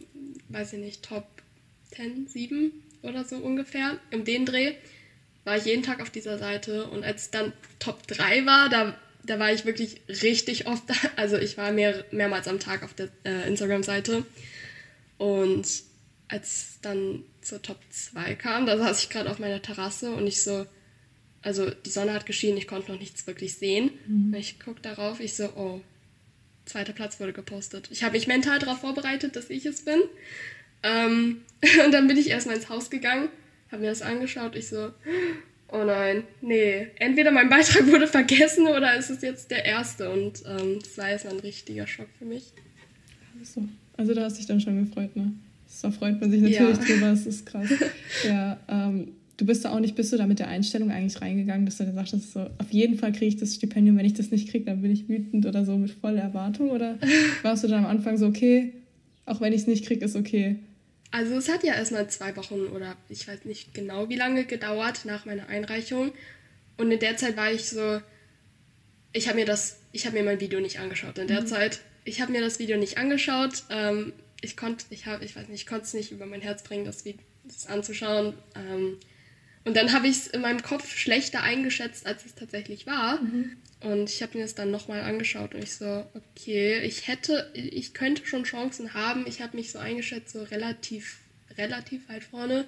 weiß 0.48 0.74
ich 0.74 0.78
nicht, 0.78 1.02
Top 1.02 1.26
10, 1.94 2.28
7 2.28 2.70
oder 3.02 3.24
so 3.24 3.36
ungefähr. 3.36 3.98
Im 4.10 4.24
den 4.24 4.44
Dreh 4.44 4.74
war 5.44 5.56
ich 5.56 5.64
jeden 5.64 5.82
Tag 5.82 6.00
auf 6.00 6.10
dieser 6.10 6.38
Seite. 6.38 6.86
Und 6.86 7.04
als 7.04 7.30
dann 7.30 7.52
Top 7.78 8.06
3 8.06 8.46
war, 8.46 8.68
da, 8.68 8.96
da 9.24 9.38
war 9.38 9.52
ich 9.52 9.64
wirklich 9.64 10.00
richtig 10.08 10.66
oft 10.66 10.88
da. 10.88 10.94
Also 11.16 11.36
ich 11.36 11.56
war 11.56 11.72
mehr, 11.72 12.04
mehrmals 12.10 12.48
am 12.48 12.60
Tag 12.60 12.82
auf 12.82 12.94
der 12.94 13.08
äh, 13.24 13.48
Instagram-Seite. 13.48 14.24
Und 15.18 15.66
als 16.28 16.78
dann 16.80 17.24
zur 17.42 17.60
Top 17.60 17.78
2 17.90 18.34
kam, 18.36 18.66
da 18.66 18.78
saß 18.78 19.02
ich 19.02 19.10
gerade 19.10 19.30
auf 19.30 19.38
meiner 19.38 19.60
Terrasse 19.60 20.12
und 20.12 20.26
ich 20.26 20.42
so, 20.42 20.66
also 21.42 21.70
die 21.70 21.90
Sonne 21.90 22.14
hat 22.14 22.24
geschienen, 22.24 22.56
ich 22.56 22.66
konnte 22.66 22.90
noch 22.90 22.98
nichts 22.98 23.26
wirklich 23.26 23.54
sehen. 23.54 23.90
Mhm. 24.06 24.34
Ich 24.34 24.58
gucke 24.60 24.80
darauf, 24.80 25.20
ich 25.20 25.34
so, 25.34 25.44
oh, 25.56 25.80
zweiter 26.64 26.92
Platz 26.92 27.20
wurde 27.20 27.32
gepostet. 27.32 27.88
Ich 27.90 28.02
habe 28.02 28.16
mich 28.16 28.26
mental 28.26 28.58
darauf 28.58 28.80
vorbereitet, 28.80 29.36
dass 29.36 29.50
ich 29.50 29.66
es 29.66 29.84
bin. 29.84 30.00
Ähm, 30.82 31.42
und 31.84 31.92
dann 31.92 32.08
bin 32.08 32.16
ich 32.16 32.30
erstmal 32.30 32.56
ins 32.56 32.68
Haus 32.68 32.90
gegangen, 32.90 33.28
habe 33.72 33.82
mir 33.82 33.88
das 33.88 34.02
angeschaut, 34.02 34.54
ich 34.54 34.68
so, 34.68 34.90
oh 35.72 35.84
nein, 35.84 36.24
nee, 36.40 36.88
entweder 36.96 37.30
mein 37.30 37.48
Beitrag 37.48 37.86
wurde 37.86 38.06
vergessen 38.06 38.66
oder 38.66 38.96
ist 38.96 39.10
es 39.10 39.22
jetzt 39.22 39.50
der 39.50 39.64
erste. 39.64 40.10
Und 40.10 40.42
ähm, 40.46 40.78
das 40.80 40.98
war 40.98 41.08
erstmal 41.08 41.34
ein 41.34 41.40
richtiger 41.40 41.86
Schock 41.86 42.08
für 42.18 42.26
mich. 42.26 42.52
Also, 43.40 43.62
also 43.96 44.14
da 44.14 44.24
hast 44.24 44.34
du 44.34 44.38
dich 44.38 44.46
dann 44.46 44.60
schon 44.60 44.86
gefreut, 44.86 45.16
ne? 45.16 45.32
Da 45.80 45.90
freut 45.90 46.20
man 46.20 46.30
sich 46.30 46.42
natürlich 46.42 46.78
ja. 46.78 46.84
drüber, 46.84 47.10
das 47.10 47.26
ist 47.26 47.46
krass. 47.46 47.68
Ja, 48.24 48.58
ähm, 48.68 49.08
du 49.38 49.46
bist 49.46 49.64
da 49.64 49.72
auch 49.72 49.80
nicht, 49.80 49.96
bist 49.96 50.12
du 50.12 50.18
da 50.18 50.26
mit 50.26 50.38
der 50.38 50.48
Einstellung 50.48 50.90
eigentlich 50.90 51.20
reingegangen, 51.20 51.64
dass 51.64 51.78
du 51.78 51.86
gesagt 51.86 52.12
hast, 52.12 52.32
so, 52.32 52.40
auf 52.40 52.70
jeden 52.70 52.98
Fall 52.98 53.12
kriege 53.12 53.26
ich 53.26 53.36
das 53.36 53.54
Stipendium, 53.54 53.96
wenn 53.96 54.04
ich 54.04 54.12
das 54.12 54.30
nicht 54.30 54.50
kriege, 54.50 54.66
dann 54.66 54.82
bin 54.82 54.92
ich 54.92 55.08
wütend 55.08 55.46
oder 55.46 55.64
so 55.64 55.76
mit 55.78 55.90
voller 55.90 56.22
Erwartung? 56.22 56.70
Oder 56.70 56.98
warst 57.42 57.64
du 57.64 57.68
dann 57.68 57.84
am 57.84 57.90
Anfang 57.90 58.18
so, 58.18 58.26
okay, 58.26 58.74
auch 59.24 59.40
wenn 59.40 59.54
ich 59.54 59.62
es 59.62 59.66
nicht 59.66 59.86
kriege, 59.86 60.04
ist 60.04 60.14
okay? 60.14 60.56
Also 61.12 61.36
es 61.36 61.48
hat 61.48 61.62
ja 61.62 61.74
erstmal 61.74 62.08
zwei 62.08 62.34
Wochen 62.36 62.66
oder 62.68 62.96
ich 63.08 63.28
weiß 63.28 63.44
nicht 63.44 63.74
genau 63.74 64.08
wie 64.08 64.16
lange 64.16 64.44
gedauert 64.44 65.04
nach 65.04 65.26
meiner 65.26 65.46
Einreichung. 65.48 66.12
Und 66.78 66.90
in 66.90 66.98
der 66.98 67.18
Zeit 67.18 67.36
war 67.36 67.52
ich 67.52 67.68
so, 67.68 68.00
ich 69.12 69.28
habe 69.28 69.36
mir 69.38 69.44
das, 69.44 69.80
ich 69.92 70.06
habe 70.06 70.16
mir 70.16 70.24
mein 70.24 70.40
Video 70.40 70.58
nicht 70.58 70.80
angeschaut. 70.80 71.18
In 71.18 71.28
der 71.28 71.42
mhm. 71.42 71.46
Zeit, 71.46 71.80
ich 72.04 72.22
habe 72.22 72.32
mir 72.32 72.40
das 72.40 72.58
Video 72.58 72.78
nicht 72.78 72.96
angeschaut. 72.96 73.64
Ähm, 73.68 74.14
ich 74.40 74.56
konnte, 74.56 74.86
ich 74.88 75.04
habe, 75.04 75.22
ich 75.22 75.36
weiß 75.36 75.48
nicht, 75.48 75.60
ich 75.60 75.66
konnte 75.66 75.84
es 75.84 75.94
nicht 75.94 76.12
über 76.12 76.24
mein 76.24 76.40
Herz 76.40 76.62
bringen, 76.62 76.86
das, 76.86 77.04
das 77.44 77.66
anzuschauen. 77.66 78.34
Ähm, 78.56 78.96
und 79.64 79.76
dann 79.76 79.92
habe 79.92 80.08
ich 80.08 80.16
es 80.16 80.26
in 80.26 80.40
meinem 80.40 80.62
Kopf 80.62 80.96
schlechter 80.96 81.42
eingeschätzt, 81.42 82.06
als 82.06 82.24
es 82.24 82.34
tatsächlich 82.34 82.86
war. 82.86 83.20
Mhm. 83.20 83.56
Und 83.80 84.10
ich 84.10 84.22
habe 84.22 84.38
mir 84.38 84.44
das 84.44 84.54
dann 84.54 84.70
nochmal 84.70 85.02
angeschaut 85.02 85.54
und 85.54 85.62
ich 85.62 85.74
so, 85.74 86.06
okay, 86.14 86.80
ich 86.80 87.08
hätte, 87.08 87.50
ich 87.54 87.94
könnte 87.94 88.26
schon 88.26 88.44
Chancen 88.44 88.94
haben. 88.94 89.26
Ich 89.26 89.40
habe 89.40 89.56
mich 89.56 89.72
so 89.72 89.78
eingeschätzt, 89.78 90.32
so 90.32 90.42
relativ, 90.44 91.18
relativ 91.58 92.08
weit 92.08 92.24
vorne. 92.24 92.64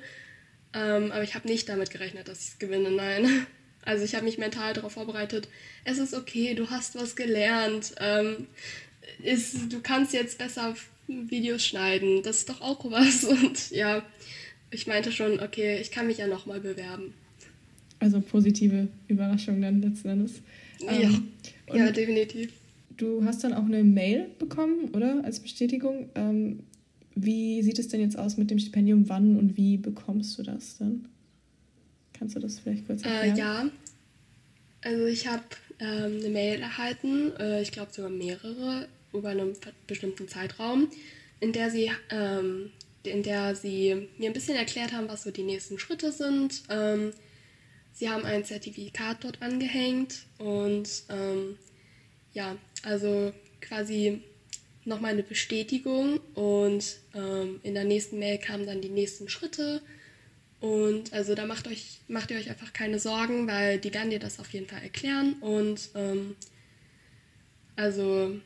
Ähm, 0.72 1.12
aber 1.12 1.22
ich 1.22 1.34
habe 1.34 1.48
nicht 1.48 1.68
damit 1.68 1.90
gerechnet, 1.90 2.26
dass 2.26 2.40
ich 2.40 2.48
es 2.52 2.58
gewinne, 2.58 2.90
nein. 2.90 3.46
Also 3.86 4.02
ich 4.02 4.14
habe 4.14 4.24
mich 4.24 4.38
mental 4.38 4.72
darauf 4.72 4.92
vorbereitet. 4.92 5.46
Es 5.84 5.98
ist 5.98 6.14
okay, 6.14 6.54
du 6.54 6.70
hast 6.70 6.94
was 6.94 7.16
gelernt. 7.16 7.94
Ähm, 7.98 8.46
ist, 9.22 9.70
du 9.70 9.82
kannst 9.82 10.14
jetzt 10.14 10.38
besser 10.38 10.74
Videos 11.06 11.66
schneiden, 11.66 12.22
das 12.22 12.38
ist 12.38 12.48
doch 12.48 12.62
auch 12.62 12.90
was. 12.90 13.24
Und 13.24 13.70
ja, 13.72 14.02
ich 14.74 14.86
meinte 14.86 15.12
schon, 15.12 15.40
okay, 15.40 15.80
ich 15.80 15.90
kann 15.90 16.06
mich 16.06 16.18
ja 16.18 16.26
nochmal 16.26 16.60
bewerben. 16.60 17.14
Also 18.00 18.20
positive 18.20 18.88
Überraschung 19.08 19.62
dann 19.62 19.80
letzten 19.80 20.08
Endes. 20.08 20.42
Ja, 20.80 20.92
ähm, 20.92 21.30
ja 21.72 21.90
definitiv. 21.90 22.52
Du 22.96 23.24
hast 23.24 23.44
dann 23.44 23.54
auch 23.54 23.64
eine 23.64 23.82
Mail 23.82 24.26
bekommen, 24.38 24.90
oder? 24.92 25.24
Als 25.24 25.40
Bestätigung. 25.40 26.10
Ähm, 26.14 26.60
wie 27.14 27.62
sieht 27.62 27.78
es 27.78 27.88
denn 27.88 28.00
jetzt 28.00 28.18
aus 28.18 28.36
mit 28.36 28.50
dem 28.50 28.58
Stipendium? 28.58 29.08
Wann 29.08 29.36
und 29.36 29.56
wie 29.56 29.76
bekommst 29.76 30.38
du 30.38 30.42
das 30.42 30.78
dann? 30.78 31.08
Kannst 32.12 32.36
du 32.36 32.40
das 32.40 32.58
vielleicht 32.58 32.86
kurz 32.86 33.04
äh, 33.04 33.08
erklären? 33.08 33.36
Äh, 33.36 33.38
ja, 33.38 33.70
also 34.82 35.06
ich 35.06 35.26
habe 35.26 35.42
ähm, 35.80 36.18
eine 36.20 36.28
Mail 36.28 36.60
erhalten, 36.60 37.32
äh, 37.38 37.62
ich 37.62 37.72
glaube 37.72 37.92
sogar 37.92 38.10
mehrere, 38.10 38.88
über 39.12 39.30
einen 39.30 39.52
bestimmten 39.86 40.28
Zeitraum, 40.28 40.88
in 41.40 41.52
der 41.52 41.70
sie, 41.70 41.90
ähm, 42.10 42.70
in 43.06 43.22
der 43.22 43.54
sie 43.54 44.08
mir 44.18 44.30
ein 44.30 44.32
bisschen 44.32 44.56
erklärt 44.56 44.92
haben, 44.92 45.08
was 45.08 45.22
so 45.22 45.30
die 45.30 45.42
nächsten 45.42 45.78
Schritte 45.78 46.12
sind. 46.12 46.62
Ähm, 46.70 47.12
sie 47.92 48.08
haben 48.08 48.24
ein 48.24 48.44
Zertifikat 48.44 49.24
dort 49.24 49.42
angehängt 49.42 50.26
und 50.38 50.88
ähm, 51.08 51.58
ja, 52.32 52.56
also 52.82 53.32
quasi 53.60 54.22
nochmal 54.84 55.12
eine 55.12 55.22
Bestätigung 55.22 56.20
und 56.34 56.96
ähm, 57.14 57.60
in 57.62 57.74
der 57.74 57.84
nächsten 57.84 58.18
Mail 58.18 58.38
kamen 58.38 58.66
dann 58.66 58.80
die 58.80 58.88
nächsten 58.88 59.28
Schritte. 59.28 59.80
Und 60.60 61.12
also 61.12 61.34
da 61.34 61.44
macht, 61.44 61.68
euch, 61.68 62.00
macht 62.08 62.30
ihr 62.30 62.38
euch 62.38 62.48
einfach 62.48 62.72
keine 62.72 62.98
Sorgen, 62.98 63.46
weil 63.46 63.78
die 63.78 63.92
werden 63.92 64.10
dir 64.10 64.18
das 64.18 64.38
auf 64.40 64.50
jeden 64.52 64.66
Fall 64.66 64.82
erklären. 64.82 65.34
Und 65.40 65.90
ähm, 65.94 66.36
also 67.76 68.40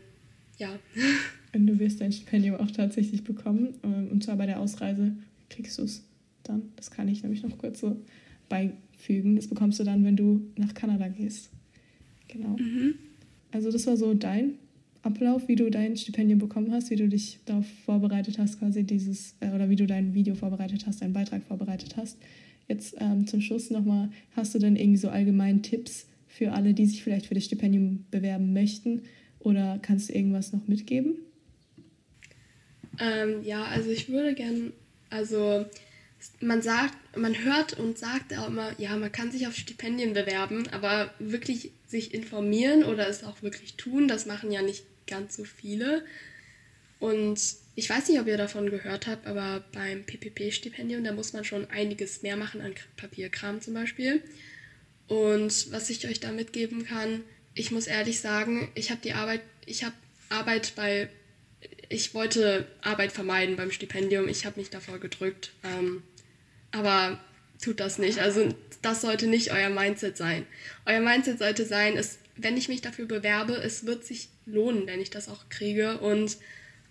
ja. 0.59 0.79
Und 1.55 1.67
du 1.67 1.79
wirst 1.79 2.01
dein 2.01 2.13
Stipendium 2.13 2.57
auch 2.57 2.71
tatsächlich 2.71 3.25
bekommen. 3.25 3.75
Ähm, 3.83 4.09
und 4.11 4.23
zwar 4.25 4.37
bei 4.37 4.47
der 4.47 4.61
Ausreise 4.61 5.13
kriegst 5.49 5.79
du 5.79 5.83
es 5.83 6.05
dann. 6.43 6.63
Das 6.77 6.91
kann 6.91 7.09
ich 7.09 7.23
nämlich 7.23 7.43
noch 7.43 7.57
kurz 7.59 7.81
so 7.81 7.97
beifügen. 8.49 9.37
Das 9.37 9.49
bekommst 9.49 9.81
du 9.81 9.85
dann, 9.85 10.05
wenn 10.05 10.17
du 10.17 10.43
nach 10.57 10.75
Kanada 10.75 11.09
gehst. 11.09 11.51
Genau. 12.29 12.57
Mhm. 12.59 12.95
Also 13.51 13.71
das 13.71 13.87
war 13.87 13.97
so 13.97 14.15
dein 14.15 14.55
Ablauf, 15.03 15.49
wie 15.49 15.57
du 15.57 15.71
dein 15.71 15.97
Stipendium 15.97 16.39
bekommen 16.39 16.71
hast, 16.73 16.91
wie 16.91 16.97
du 16.97 17.09
dich 17.09 17.39
darauf 17.47 17.67
vorbereitet 17.87 18.39
hast, 18.39 18.59
quasi 18.59 18.85
dieses, 18.85 19.35
äh, 19.41 19.51
oder 19.55 19.71
wie 19.71 19.77
du 19.77 19.87
dein 19.87 20.13
Video 20.15 20.35
vorbereitet 20.35 20.87
hast, 20.87 21.01
deinen 21.01 21.13
Beitrag 21.13 21.43
vorbereitet 21.45 21.97
hast. 21.97 22.19
Jetzt 22.69 22.97
ähm, 22.99 23.27
zum 23.27 23.41
Schluss 23.41 23.71
nochmal, 23.71 24.11
hast 24.33 24.55
du 24.55 24.59
denn 24.59 24.77
irgendwie 24.77 24.99
so 24.99 25.09
allgemein 25.09 25.63
Tipps 25.63 26.07
für 26.27 26.53
alle, 26.53 26.75
die 26.75 26.85
sich 26.85 27.03
vielleicht 27.03 27.27
für 27.27 27.35
das 27.35 27.45
Stipendium 27.45 28.05
bewerben 28.11 28.53
möchten? 28.53 29.03
Oder 29.39 29.79
kannst 29.81 30.11
du 30.11 30.15
irgendwas 30.15 30.53
noch 30.53 30.67
mitgeben? 30.69 31.17
Ähm, 33.01 33.45
ja, 33.45 33.65
also 33.65 33.91
ich 33.91 34.09
würde 34.09 34.35
gern 34.35 34.73
Also 35.11 35.67
man 36.41 36.63
sagt, 36.63 37.17
man 37.17 37.45
hört 37.45 37.79
und 37.79 37.99
sagt 37.99 38.37
auch 38.37 38.49
immer, 38.49 38.73
ja, 38.79 38.97
man 38.97 39.13
kann 39.13 39.31
sich 39.31 39.47
auf 39.47 39.55
Stipendien 39.55 40.15
bewerben, 40.15 40.67
aber 40.69 41.15
wirklich 41.19 41.71
sich 41.87 42.13
informieren 42.13 42.85
oder 42.85 43.09
es 43.09 43.25
auch 43.25 43.43
wirklich 43.43 43.75
tun, 43.75 44.09
das 44.09 44.27
machen 44.27 44.51
ja 44.51 44.63
nicht 44.63 44.85
ganz 45.07 45.37
so 45.37 45.45
viele. 45.45 46.05
Und 46.99 47.41
ich 47.77 47.89
weiß 47.89 48.09
nicht, 48.09 48.21
ob 48.21 48.27
ihr 48.27 48.37
davon 48.37 48.71
gehört 48.71 49.07
habt, 49.07 49.27
aber 49.27 49.65
beim 49.73 50.05
PPP-Stipendium, 50.05 51.05
da 51.05 51.13
muss 51.13 51.33
man 51.33 51.45
schon 51.45 51.71
einiges 51.71 52.23
mehr 52.23 52.37
machen 52.37 52.61
an 52.61 52.75
Papierkram 52.97 53.61
zum 53.61 53.75
Beispiel. 53.75 54.23
Und 55.07 55.71
was 55.71 55.89
ich 55.89 56.07
euch 56.09 56.19
da 56.21 56.33
mitgeben 56.33 56.85
kann, 56.85 57.23
ich 57.55 57.71
muss 57.71 57.87
ehrlich 57.87 58.21
sagen, 58.21 58.71
ich 58.75 58.91
habe 58.91 59.01
die 59.03 59.13
Arbeit, 59.13 59.43
ich 59.65 59.85
habe 59.85 59.95
Arbeit 60.29 60.73
bei, 60.75 61.09
ich 61.89 62.15
wollte 62.15 62.67
Arbeit 62.83 63.13
vermeiden 63.13 63.57
beim 63.57 63.71
Stipendium, 63.71 64.29
ich 64.29 64.45
habe 64.45 64.61
mich 64.61 64.71
davor 64.71 64.99
gedrückt, 64.99 65.53
ähm, 65.65 66.03
aber 66.71 67.21
tut 67.63 67.81
das 67.81 67.99
nicht. 67.99 68.19
Also 68.19 68.49
das 68.83 69.01
sollte 69.01 69.27
nicht 69.27 69.53
euer 69.53 69.71
Mindset 69.71 70.17
sein. 70.17 70.47
Euer 70.87 71.01
Mindset 71.01 71.39
sollte 71.39 71.65
sein, 71.65 71.97
es, 71.97 72.19
wenn 72.37 72.57
ich 72.57 72.69
mich 72.69 72.81
dafür 72.81 73.07
bewerbe, 73.07 73.55
es 73.55 73.87
wird 73.87 74.05
sich 74.05 74.29
lohnen, 74.47 74.87
wenn 74.87 75.01
ich 75.01 75.11
das 75.11 75.29
auch 75.29 75.49
kriege 75.49 75.99
und 75.99 76.37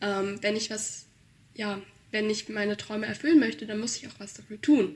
ähm, 0.01 0.37
wenn 0.41 0.55
ich 0.55 0.69
was, 0.69 1.05
ja, 1.55 1.81
wenn 2.11 2.29
ich 2.29 2.49
meine 2.49 2.77
Träume 2.77 3.05
erfüllen 3.05 3.39
möchte, 3.39 3.65
dann 3.65 3.79
muss 3.79 3.97
ich 3.97 4.07
auch 4.07 4.19
was 4.19 4.33
dafür 4.33 4.61
tun. 4.61 4.95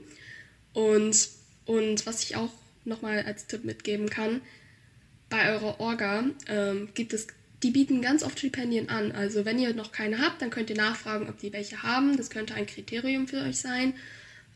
Und, 0.74 1.30
und 1.66 2.06
was 2.06 2.24
ich 2.24 2.36
auch 2.36 2.52
nochmal 2.86 3.24
als 3.24 3.48
Tipp 3.48 3.64
mitgeben 3.64 4.10
kann, 4.10 4.42
bei 5.30 5.54
eurer 5.54 5.80
Orga 5.80 6.26
ähm, 6.48 6.90
gibt 6.94 7.14
es, 7.14 7.28
die 7.64 7.72
bieten 7.72 8.02
ganz 8.02 8.24
oft 8.24 8.40
Stipendien 8.40 8.90
an. 8.90 9.12
Also 9.12 9.46
wenn 9.46 9.60
ihr 9.60 9.74
noch 9.74 9.92
keine 9.92 10.20
habt, 10.20 10.42
dann 10.42 10.50
könnt 10.50 10.70
ihr 10.70 10.76
nachfragen, 10.76 11.30
ob 11.30 11.38
die 11.40 11.54
welche 11.54 11.84
haben. 11.84 12.18
Das 12.18 12.30
könnte 12.30 12.56
ein 12.56 12.66
Kriterium 12.66 13.28
für 13.28 13.42
euch 13.42 13.58
sein. 13.58 13.94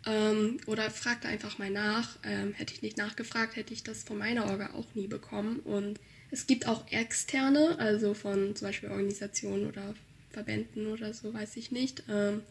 Ähm, 0.06 0.60
oder 0.66 0.90
fragt 0.90 1.26
einfach 1.26 1.58
mal 1.58 1.70
nach. 1.70 2.18
Ähm, 2.24 2.54
hätte 2.54 2.74
ich 2.74 2.82
nicht 2.82 2.98
nachgefragt, 2.98 3.56
hätte 3.56 3.74
ich 3.74 3.84
das 3.84 4.04
von 4.04 4.18
meiner 4.18 4.46
Orga 4.46 4.72
auch 4.74 4.88
nie 4.96 5.08
bekommen. 5.08 5.60
Und 5.60 6.00
es 6.32 6.48
gibt 6.48 6.68
auch 6.68 6.92
externe, 6.92 7.78
also 7.80 8.14
von 8.14 8.56
zum 8.56 8.68
Beispiel 8.68 8.90
Organisationen 8.90 9.68
oder 9.68 9.94
Verbänden 10.32 10.88
oder 10.88 11.14
so, 11.14 11.34
weiß 11.34 11.58
ich 11.58 11.72
nicht. 11.72 12.04
Ähm, 12.10 12.42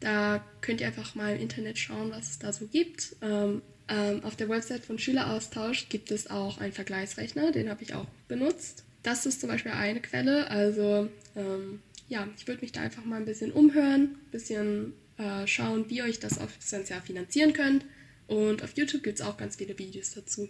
da 0.00 0.44
könnt 0.60 0.80
ihr 0.80 0.86
einfach 0.86 1.14
mal 1.14 1.34
im 1.34 1.42
Internet 1.42 1.78
schauen, 1.78 2.10
was 2.10 2.30
es 2.30 2.38
da 2.38 2.52
so 2.52 2.66
gibt. 2.66 3.16
Ähm, 3.22 3.62
ähm, 3.88 4.22
auf 4.24 4.36
der 4.36 4.48
Website 4.48 4.84
von 4.84 4.98
Schüleraustausch 4.98 5.88
gibt 5.88 6.10
es 6.10 6.28
auch 6.28 6.58
einen 6.58 6.72
Vergleichsrechner, 6.72 7.52
den 7.52 7.70
habe 7.70 7.82
ich 7.82 7.94
auch 7.94 8.06
benutzt. 8.28 8.84
Das 9.02 9.26
ist 9.26 9.40
zum 9.40 9.48
Beispiel 9.48 9.72
eine 9.72 10.00
Quelle. 10.00 10.50
Also 10.50 11.08
ähm, 11.36 11.80
ja, 12.08 12.26
ich 12.36 12.46
würde 12.46 12.60
mich 12.62 12.72
da 12.72 12.80
einfach 12.80 13.04
mal 13.04 13.16
ein 13.16 13.24
bisschen 13.24 13.52
umhören, 13.52 14.02
ein 14.02 14.30
bisschen 14.30 14.92
äh, 15.18 15.46
schauen, 15.46 15.84
wie 15.88 15.98
ihr 15.98 16.04
euch 16.04 16.18
das 16.18 16.38
auf 16.38 16.56
das 16.70 16.88
Jahr 16.88 17.02
finanzieren 17.02 17.52
könnt. 17.52 17.84
Und 18.26 18.62
auf 18.62 18.76
YouTube 18.76 19.02
gibt 19.02 19.20
es 19.20 19.26
auch 19.26 19.36
ganz 19.36 19.56
viele 19.56 19.78
Videos 19.78 20.14
dazu. 20.14 20.48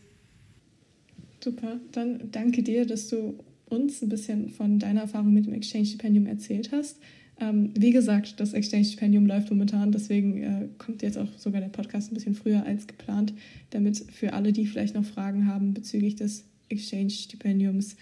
Super, 1.42 1.80
dann 1.92 2.30
danke 2.32 2.62
dir, 2.62 2.84
dass 2.84 3.08
du 3.08 3.38
uns 3.66 4.02
ein 4.02 4.08
bisschen 4.08 4.50
von 4.50 4.78
deiner 4.78 5.02
Erfahrung 5.02 5.32
mit 5.32 5.46
dem 5.46 5.54
Exchange-Stipendium 5.54 6.26
erzählt 6.26 6.70
hast. 6.72 6.98
Ähm, 7.40 7.72
wie 7.78 7.92
gesagt, 7.92 8.40
das 8.40 8.52
Exchange-Stipendium 8.52 9.26
läuft 9.26 9.50
momentan, 9.50 9.92
deswegen 9.92 10.42
äh, 10.42 10.68
kommt 10.78 11.02
jetzt 11.02 11.16
auch 11.16 11.28
sogar 11.38 11.60
der 11.60 11.68
Podcast 11.68 12.10
ein 12.10 12.14
bisschen 12.14 12.34
früher 12.34 12.64
als 12.64 12.88
geplant, 12.88 13.32
damit 13.70 13.98
für 14.12 14.32
alle, 14.32 14.52
die 14.52 14.66
vielleicht 14.66 14.96
noch 14.96 15.04
Fragen 15.04 15.46
haben 15.46 15.72
bezüglich 15.72 16.16
des 16.16 16.44
Exchange-Stipendiums, 16.68 17.96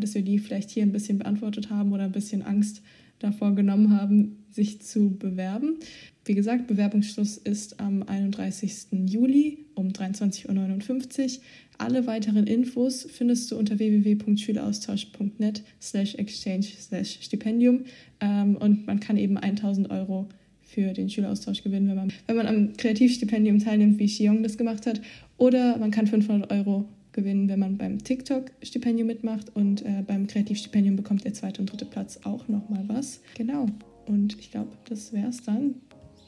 dass 0.00 0.14
wir 0.14 0.22
die 0.22 0.38
vielleicht 0.38 0.70
hier 0.70 0.82
ein 0.82 0.92
bisschen 0.92 1.18
beantwortet 1.18 1.70
haben 1.70 1.92
oder 1.92 2.04
ein 2.04 2.12
bisschen 2.12 2.42
Angst 2.42 2.82
davor 3.18 3.54
genommen 3.54 3.98
haben, 3.98 4.44
sich 4.50 4.80
zu 4.80 5.16
bewerben. 5.16 5.76
Wie 6.24 6.34
gesagt, 6.34 6.66
Bewerbungsschluss 6.66 7.36
ist 7.36 7.80
am 7.80 8.02
31. 8.02 8.88
Juli 9.06 9.66
um 9.74 9.88
23.59 9.88 10.48
Uhr. 10.48 11.42
Alle 11.78 12.06
weiteren 12.06 12.46
Infos 12.46 13.06
findest 13.10 13.50
du 13.50 13.56
unter 13.56 13.78
www.schüleraustausch.net 13.78 15.62
slash 15.80 16.14
exchange 16.16 16.66
slash 16.80 17.18
Stipendium 17.20 17.84
ähm, 18.20 18.56
und 18.56 18.86
man 18.86 19.00
kann 19.00 19.16
eben 19.16 19.36
1000 19.36 19.90
Euro 19.90 20.28
für 20.62 20.92
den 20.92 21.08
Schüleraustausch 21.08 21.62
gewinnen, 21.62 21.88
wenn 21.88 21.96
man, 21.96 22.12
wenn 22.26 22.36
man 22.36 22.46
am 22.46 22.76
Kreativstipendium 22.76 23.58
teilnimmt, 23.58 23.98
wie 23.98 24.06
Xiong 24.06 24.42
das 24.42 24.58
gemacht 24.58 24.86
hat. 24.86 25.00
Oder 25.38 25.78
man 25.78 25.90
kann 25.90 26.06
500 26.06 26.52
Euro 26.52 26.86
gewinnen, 27.18 27.48
wenn 27.48 27.58
man 27.58 27.76
beim 27.76 28.02
TikTok-Stipendium 28.02 29.06
mitmacht 29.06 29.54
und 29.54 29.82
äh, 29.82 30.02
beim 30.06 30.26
Kreativstipendium 30.28 30.96
bekommt 30.96 31.24
der 31.24 31.34
zweite 31.34 31.60
und 31.60 31.70
dritte 31.70 31.84
Platz 31.84 32.20
auch 32.22 32.46
nochmal 32.46 32.84
was. 32.86 33.20
Genau. 33.36 33.66
Und 34.06 34.38
ich 34.38 34.50
glaube, 34.52 34.70
das 34.88 35.12
wäre 35.12 35.28
es 35.28 35.42
dann. 35.42 35.74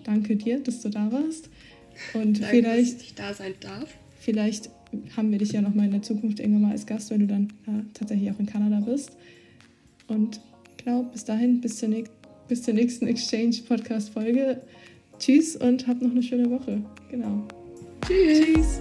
Danke 0.04 0.36
dir, 0.36 0.60
dass 0.60 0.82
du 0.82 0.88
da 0.88 1.12
warst. 1.12 1.48
Und 2.14 2.40
Danke, 2.40 2.56
vielleicht, 2.56 2.96
dass 2.96 3.02
ich 3.02 3.14
da 3.14 3.34
sein 3.34 3.54
darf. 3.60 3.94
Vielleicht 4.18 4.70
haben 5.16 5.30
wir 5.30 5.38
dich 5.38 5.52
ja 5.52 5.62
nochmal 5.62 5.86
in 5.86 5.92
der 5.92 6.02
Zukunft 6.02 6.40
irgendwann 6.40 6.62
mal 6.62 6.72
als 6.72 6.86
Gast, 6.86 7.10
wenn 7.10 7.20
du 7.20 7.26
dann 7.26 7.52
ja, 7.66 7.84
tatsächlich 7.94 8.30
auch 8.32 8.38
in 8.40 8.46
Kanada 8.46 8.80
bist. 8.80 9.16
Und 10.08 10.40
genau, 10.76 11.04
bis 11.04 11.24
dahin, 11.24 11.60
bis 11.60 11.76
zur, 11.76 11.88
bis 12.48 12.62
zur 12.62 12.74
nächsten 12.74 13.06
Exchange-Podcast-Folge. 13.06 14.60
Tschüss 15.18 15.54
und 15.54 15.86
habt 15.86 16.02
noch 16.02 16.10
eine 16.10 16.22
schöne 16.22 16.50
Woche. 16.50 16.82
Genau. 17.10 17.46
Tschüss. 18.06 18.40
Tschüss. 18.40 18.80